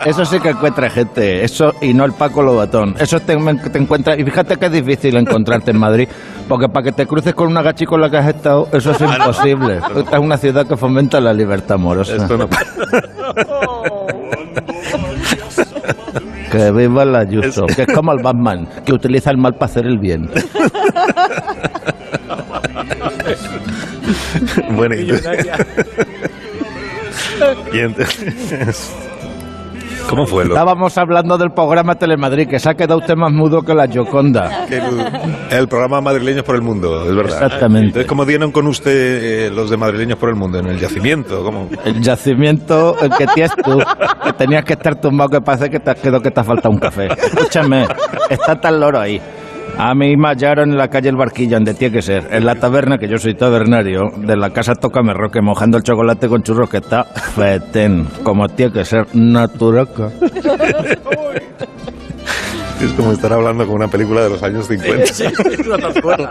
[0.05, 2.93] Eso sí que encuentra gente, eso y no el Paco Lobatón.
[2.99, 6.07] Eso te, te encuentra, y fíjate que es difícil encontrarte en Madrid,
[6.47, 9.01] porque para que te cruces con una gachi con la que has estado, eso es
[9.01, 9.79] imposible.
[9.95, 12.15] Esta es una ciudad que fomenta la libertad amorosa.
[12.15, 12.47] Esto no
[16.51, 19.85] Que viva la Ayuso, que es como el Batman, que utiliza el mal para hacer
[19.85, 20.29] el bien.
[24.75, 25.47] Bueno, y entonces,
[27.73, 28.91] y entonces-
[30.09, 30.45] ¿Cómo fue?
[30.45, 33.87] Lo, Estábamos hablando del programa Telemadrid, que se ha quedado usted más mudo que la
[33.87, 34.65] Gioconda.
[35.49, 37.43] el programa Madrileños por el Mundo, es verdad.
[37.43, 37.87] Exactamente.
[37.87, 40.59] Entonces, ¿cómo dieron con usted eh, los de Madrileños por el Mundo?
[40.59, 41.43] ¿En el yacimiento?
[41.43, 41.69] ¿Cómo?
[41.85, 43.79] El yacimiento el que tienes tú,
[44.23, 46.71] que tenías que estar tumbado, que parece que te has quedado que te ha faltado
[46.71, 47.07] un café.
[47.07, 47.87] Escúchame,
[48.29, 49.21] está tan loro ahí.
[49.77, 52.27] A mí me hallaron en la calle El Barquillo, donde tiene que ser.
[52.31, 56.27] En la taberna, que yo soy tabernario, de la casa Tócame Roque, mojando el chocolate
[56.27, 60.09] con churros que está fetén, como tiene que ser, naturaca.
[62.81, 65.03] Es como estar hablando con una película de los años 50.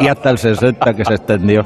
[0.00, 1.62] Y hasta el 60 que se extendió.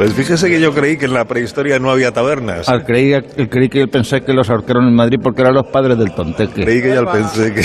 [0.00, 2.70] Pues fíjese que yo creí que en la prehistoria no había tabernas.
[2.70, 3.12] Al creí,
[3.50, 6.64] creí que pensé que los ahorcaron en Madrid porque eran los padres del tonteque.
[6.64, 7.60] Creí que ya pensé que...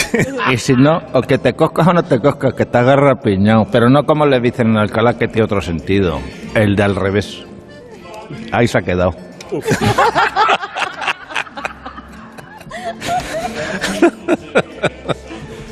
[0.53, 3.69] Y si no, o que te coscas o no te coscas, que te agarra piñado.
[3.71, 6.19] Pero no como le dicen en Alcalá, que tiene otro sentido.
[6.53, 7.45] El de al revés.
[8.51, 9.15] Ahí se ha quedado.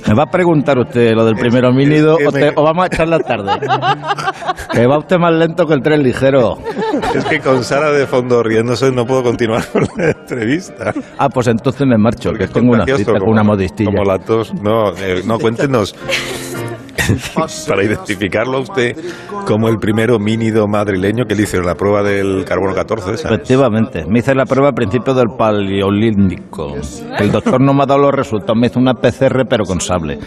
[0.07, 2.83] Me va a preguntar usted lo del primer homínido que o, te- me- o vamos
[2.83, 3.51] a echar la tarde.
[4.73, 6.57] que va usted más lento que el tren ligero.
[7.15, 10.93] Es que con Sara de fondo riéndose no puedo continuar con la entrevista.
[11.17, 13.91] Ah, pues entonces me marcho, que tengo una cita con una modistilla.
[13.91, 14.53] Como la tos.
[14.53, 15.95] No, eh, no, cuéntenos.
[17.67, 18.95] Para identificarlo a usted
[19.45, 23.25] como el primer homínido madrileño que le hicieron la prueba del carbono 14, ¿sabes?
[23.25, 26.75] Efectivamente, me hice la prueba a principios del paleolítico.
[27.19, 30.19] El doctor no me ha dado los resultados, me hizo una PCR pero con sable.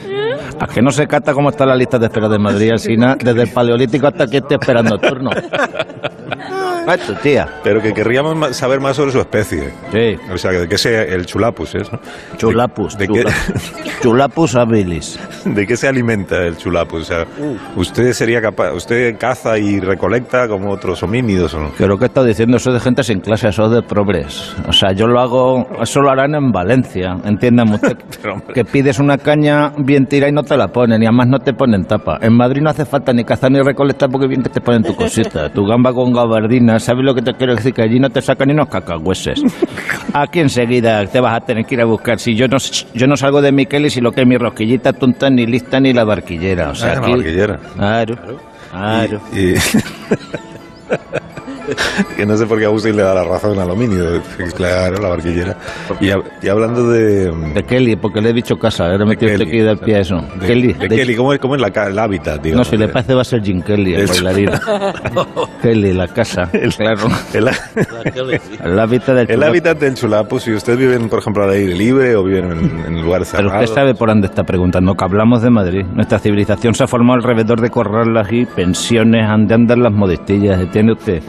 [0.59, 3.43] A que no se cata cómo está la lista de espera de Madrid, Alsina, desde
[3.43, 5.31] el paleolítico hasta que estoy esperando turno.
[6.95, 7.49] Tu tía.
[7.65, 9.73] Pero que querríamos saber más sobre su especie.
[9.93, 10.17] Sí.
[10.33, 11.99] O sea, de qué sea el chulapus ¿no?
[12.37, 13.25] Chulapus, ¿De, de qué,
[14.03, 15.19] Chulapus habilis.
[15.45, 17.03] ¿De qué se alimenta el chulapus?
[17.03, 17.27] O sea,
[17.75, 21.71] ¿usted sería capaz, usted caza y recolecta como otros homínidos o no?
[21.79, 24.55] Lo que estado diciendo, eso es de gente sin clase, eso es de progres.
[24.69, 27.97] O sea, yo lo hago, eso lo harán en Valencia, entiéndame usted.
[28.55, 31.53] que pides una caña bien tirada y no te la ponen, y además no te
[31.53, 32.19] ponen tapa.
[32.23, 34.95] En Madrid no hace falta ni cazar ni recolectar porque bien que te ponen tu
[34.95, 37.73] cosita, tu gamba con gabardina, ¿sabes lo que te quiero decir?
[37.75, 39.43] Que allí no te sacan ni unos cacahueses.
[40.13, 42.19] Aquí enseguida te vas a tener que ir a buscar.
[42.19, 42.57] Si yo no,
[42.95, 45.81] yo no salgo de Miquel y si lo que es mi rosquillita tonta, ni lista
[45.81, 46.71] ni la barquillera.
[46.71, 47.59] O sea, Ah, la aquí, barquillera.
[47.75, 48.17] Claro.
[48.71, 49.21] Claro.
[49.33, 49.55] Y,
[52.17, 54.21] que no sé por qué a Agustín le da la razón al homínido.
[54.57, 55.57] Claro, la barquillera.
[56.01, 57.31] Y, hab- y hablando de...
[57.55, 60.17] De Kelly, porque le he dicho casa, me metido usted pie a eso.
[60.41, 62.37] De, Kelly, de de- Kelly, ¿cómo es, cómo es la el hábitat?
[62.37, 62.69] No, digamos?
[62.69, 64.51] si le parece va a ser Jim Kelly, el bailarín.
[65.63, 67.09] Kelly, la casa, claro.
[67.33, 67.49] El,
[68.65, 69.51] El hábitat del el chulapo.
[69.51, 72.51] hábitat del chulapus, si usted vive, por ejemplo, al aire libre o vive en,
[72.87, 73.71] en lugares Pero cerrados...
[73.71, 75.85] usted sabe por dónde está preguntando, que hablamos de Madrid.
[75.95, 80.93] Nuestra civilización se ha formado alrededor de corrales y pensiones, donde andan las modestillas, ¿entiende
[80.93, 81.23] usted?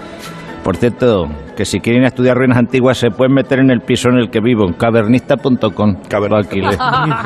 [0.68, 4.18] Por cierto, que si quieren estudiar ruinas antiguas se pueden meter en el piso en
[4.18, 5.95] el que vivo, en cavernista.com.
[6.34, 6.78] Alquilé.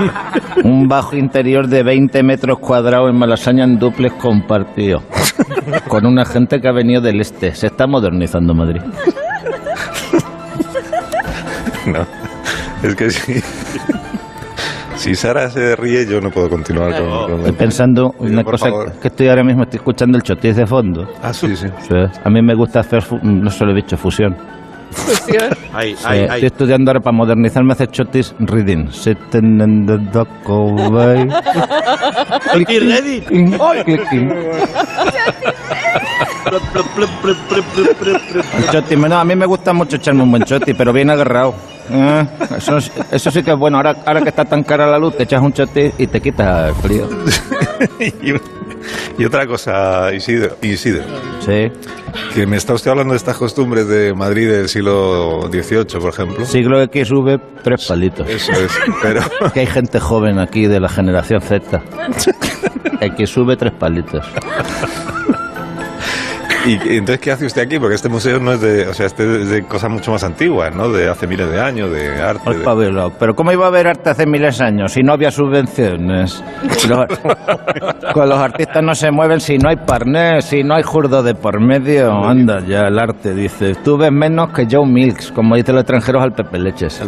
[0.63, 5.01] Un bajo interior de 20 metros cuadrados en Malasaña en duplex compartido.
[5.87, 7.55] Con una gente que ha venido del este.
[7.55, 8.81] Se está modernizando Madrid.
[11.87, 12.05] No,
[12.87, 13.41] es que si,
[15.01, 17.09] si Sara se ríe yo no puedo continuar con...
[17.09, 18.91] con- Estoy pensando una cosa favor.
[19.01, 21.07] que estoy ahora mismo, estoy escuchando el chotis de fondo.
[21.21, 21.67] Ah, sí, sí.
[21.87, 21.95] Sí.
[22.23, 24.35] A mí me gusta hacer, fu- no se lo he dicho, fusión.
[25.73, 26.45] Ahí, Sí, ahí, Estoy ahí.
[26.45, 28.89] estudiando ahora para modernizarme, hacer chotis reading.
[28.91, 31.27] Sitting in the dock away.
[32.51, 33.57] Chotis reading.
[33.85, 34.31] Clicking.
[38.57, 41.53] El choti, no, a mí me gusta mucho echarme un buen choti, pero bien agarrado.
[41.91, 42.27] Eh,
[42.57, 43.77] eso, es- eso sí que es bueno.
[43.77, 46.69] Ahora, ahora que está tan cara la luz, te echas un choti y te quitas
[46.69, 47.09] el frío.
[47.99, 51.03] y, y otra cosa, Isidro, Isidro,
[51.39, 51.71] Sí.
[52.33, 56.45] que me está usted hablando de estas costumbres de Madrid del siglo XVIII, por ejemplo.
[56.45, 58.27] Siglo X sube tres palitos.
[58.29, 58.71] Eso es,
[59.01, 59.21] pero...
[59.53, 61.81] Que hay gente joven aquí de la generación Z.
[63.01, 64.25] X sube tres palitos.
[66.65, 67.79] ¿Y entonces qué hace usted aquí?
[67.79, 70.73] Porque este museo no es de, o sea, este es de cosas mucho más antiguas,
[70.75, 70.89] ¿no?
[70.89, 72.41] De hace miles de años, de arte.
[72.45, 72.63] Al de-.
[73.19, 76.43] Pero ¿cómo iba a haber arte hace miles de años si no había subvenciones?
[76.87, 77.07] Los-
[78.13, 81.33] con los artistas no se mueven si no hay parnés, si no hay jurdo de
[81.35, 82.13] por medio.
[82.23, 83.75] Anda ya, el arte, dice.
[83.83, 87.01] Tú ves menos que Joe Milks, como dicen los extranjeros al Pepe Leches.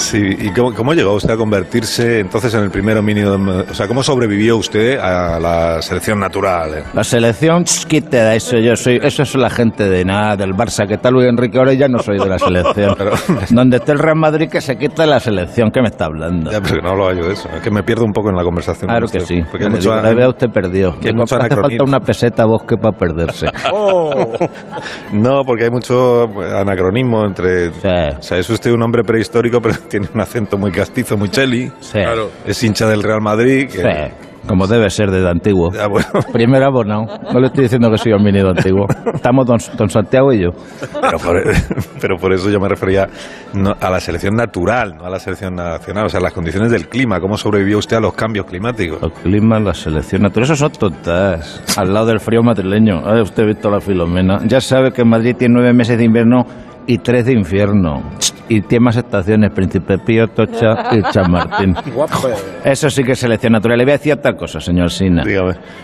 [0.00, 3.36] Sí, ¿y cómo, cómo llegó usted a convertirse entonces en el primer homínido?
[3.70, 6.78] O sea, ¿cómo sobrevivió usted a la selección natural?
[6.78, 6.82] eh?
[6.94, 10.96] La selección, quita eso, yo soy, eso es la gente de nada, del Barça, que
[10.96, 12.96] tal Luis Enrique, ahora ya no soy de la selección.
[13.50, 16.50] Donde esté el Real Madrid que se quita la selección, ¿qué me está hablando?
[16.50, 18.88] Ya, pero no yo de eso, es que me pierdo un poco en la conversación.
[18.88, 19.42] Claro que sí.
[19.50, 20.98] Porque mucho, digo, la vea usted perdido.
[20.98, 23.46] que mucho hace falta una peseta bosque para perderse.
[25.12, 26.24] No, porque hay mucho
[26.56, 27.68] anacronismo entre...
[27.68, 31.70] O sea, es usted un hombre prehistórico, pero tiene un acento muy castizo, muy cheli.
[31.92, 32.30] Claro.
[32.46, 33.68] Es hincha del Real Madrid.
[33.68, 34.14] que- Sí,
[34.46, 35.70] como debe ser desde antiguo.
[35.72, 36.06] Ya, bueno.
[36.32, 37.04] Primero abonado.
[37.32, 38.86] No le estoy diciendo que soy homínido antiguo.
[39.12, 40.50] Estamos don, don Santiago y yo.
[41.00, 41.42] Pero por,
[42.00, 43.06] pero por eso yo me refería
[43.52, 46.06] no, a la selección natural, no a la selección nacional.
[46.06, 49.02] O sea, las condiciones del clima, cómo sobrevivió usted a los cambios climáticos.
[49.02, 51.62] El clima, la selección natural, eso son tontas.
[51.76, 53.02] Al lado del frío madrileño.
[53.04, 54.40] Ah, usted ha visto la filomena.
[54.46, 56.46] Ya sabe que Madrid tiene nueve meses de invierno
[56.90, 58.02] y tres de infierno.
[58.48, 61.76] Y tiene más estaciones, Príncipe Pío, Tocha y Chamartín.
[62.64, 63.78] Eso sí que es selección natural.
[63.78, 65.22] Le voy a decir otra cosa, señor Sina.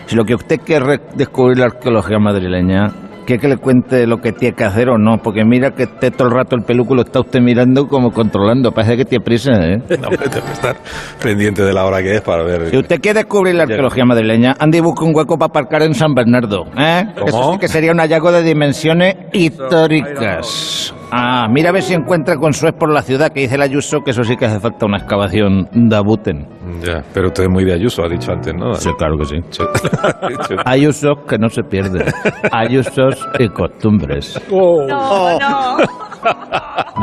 [0.05, 2.91] Si lo que usted quiere descubrir la arqueología madrileña,
[3.27, 5.17] ¿quiere que le cuente lo que tiene que hacer o no?
[5.21, 8.71] Porque mira que esté todo el rato el película está usted mirando como controlando.
[8.71, 9.77] Parece que tiene prisa, ¿eh?
[9.99, 10.75] No, hombre, tengo que estar
[11.21, 12.69] pendiente de la hora que es para ver.
[12.69, 15.93] Si usted quiere descubrir la arqueología madrileña, ande y busque un hueco para aparcar en
[15.93, 16.65] San Bernardo.
[16.77, 17.03] ¿eh?
[17.15, 17.27] ¿Cómo?
[17.27, 20.93] Eso sí que sería un hallazgo de dimensiones históricas.
[21.11, 24.01] Ah, mira a ver si encuentra con su por la ciudad, que dice el Ayuso,
[24.01, 26.47] que eso sí que hace falta una excavación de Abuten.
[26.83, 28.73] Ya, pero usted es muy de Ayuso, ha dicho antes, ¿no?
[28.73, 29.35] Sí, claro que sí.
[30.65, 32.03] Ayusos que no se pierden.
[32.51, 34.41] Ayusos y costumbres.
[34.51, 35.77] No, no.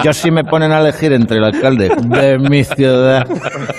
[0.02, 3.26] Yo si me ponen a elegir entre el alcalde de mi ciudad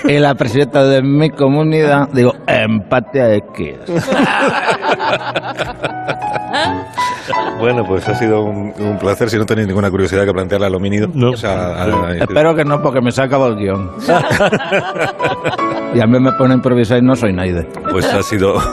[0.04, 3.76] y la presidenta de mi comunidad, digo, empate a X.
[7.58, 9.28] Bueno, pues ha sido un, un placer.
[9.30, 11.08] Si no tenéis ninguna curiosidad que plantearle al homínido.
[11.12, 11.30] No.
[11.30, 13.90] O sea, a- a- Espero que no, porque me se ha acabado el guion.
[15.94, 17.66] y a mí me pone a improvisar y no soy Naide.
[17.90, 18.54] Pues ha sido.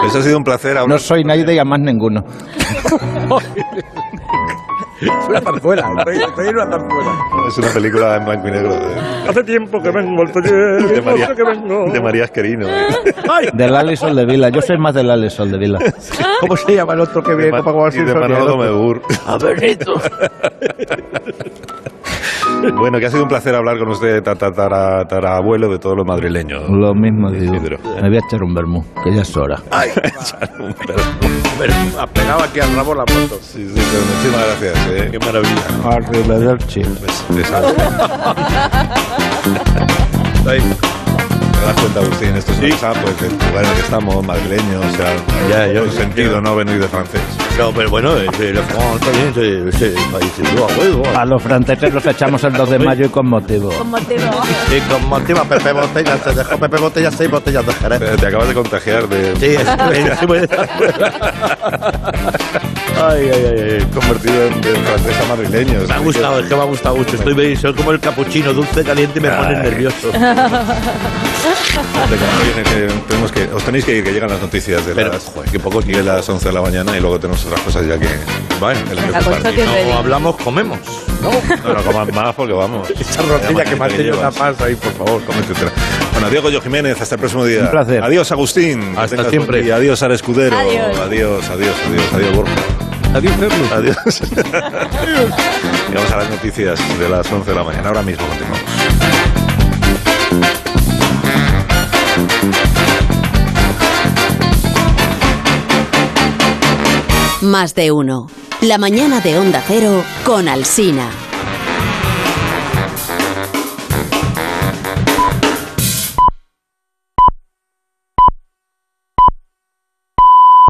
[0.00, 0.88] Pues ha sido un placer hablar.
[0.88, 2.24] No soy Naide y a más ninguno.
[5.28, 7.12] Una zarzuela, estoy, estoy en una zarzuela.
[7.48, 11.02] Es una película en blanco y negro de, Hace tiempo que vengo al taller, de
[11.02, 11.92] María, que vengo.
[11.92, 12.66] de María Esquerino.
[13.52, 14.48] Del Alex Sol de Vila.
[14.50, 15.78] Yo soy más del Alex Sol de Vila.
[16.40, 19.02] ¿Cómo se llama el otro que viene para jugar Y de Manolo Megur.
[19.26, 19.94] A Benito.
[22.82, 26.68] Bueno, que ha sido un placer hablar con usted, tatara- tatarabuelo de todos los madrileños.
[26.68, 27.52] Lo mismo digo.
[27.52, 29.60] Me voy a echar un vermú, que ya es hora.
[29.70, 29.90] Ay,
[31.98, 33.38] ha pegado aquí al rabo la foto.
[33.40, 34.76] Sí, sí, pero muchísimas gracias.
[34.90, 35.08] ¿eh?
[35.10, 35.66] Qué maravilla.
[35.84, 36.82] Arrivederci.
[40.48, 40.62] Ahí.
[41.62, 42.34] ¿Te das cuenta, Agustín?
[42.36, 45.14] Esto es cosa, pues, del lugar en el que estamos, madrileños, o sea,
[45.48, 47.20] Ya, yo- en sentido, no venir de francés.
[47.56, 48.26] No, pero bueno, eh,
[48.98, 49.32] también
[50.10, 50.32] país
[50.64, 51.04] a huevo.
[51.16, 53.70] A los franceses los echamos el 2 de mayo y con motivo.
[53.70, 57.98] Y con motivo Pepe Botella, se dejó Pepe Botella seis botellas de Jerez.
[58.00, 59.36] Pero te acabas de contagiar de...
[59.36, 59.62] Sí, es,
[63.08, 65.80] ay, ay, ay, convertido en, en francés a madrileño.
[65.86, 67.16] Me ha gustado, es que me ha gustado mucho.
[67.16, 70.10] Estoy bien, soy como el capuchino, dulce, caliente y me pone nervioso.
[73.08, 75.86] Tenemos que, os tenéis que ir, que llegan las noticias de las, joder, que pocos
[75.86, 78.08] de las 11 de la mañana y luego tenemos otras cosas ya que...
[78.60, 80.78] Vale, que las que no hablamos, comemos.
[81.20, 81.30] No,
[81.74, 82.90] no coman más porque vamos.
[83.00, 85.24] Esa rosquilla que mantiene una pasa ahí, por favor.
[85.24, 85.70] Cómete otra.
[86.12, 87.62] Bueno, Diego Yo Jiménez, hasta el próximo día.
[87.62, 88.02] Un placer.
[88.02, 88.94] Adiós, Agustín.
[88.96, 89.62] Hasta siempre.
[89.62, 89.76] día.
[89.76, 90.56] Adiós, Ara Escudero.
[90.56, 90.98] Adiós.
[90.98, 92.71] Adiós, adiós, adiós, adiós, Borja.
[93.14, 93.72] Adiós, Carlos.
[93.72, 94.22] Adiós.
[95.90, 97.88] y vamos a las noticias de las 11 de la mañana.
[97.88, 98.60] Ahora mismo continuamos.
[107.42, 108.28] Más de uno.
[108.62, 111.10] La mañana de Onda Cero con Alsina.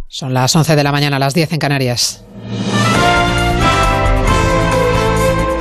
[0.09, 2.25] Son las 11 de la mañana, las 10 en Canarias.
[2.45, 2.82] Yeah.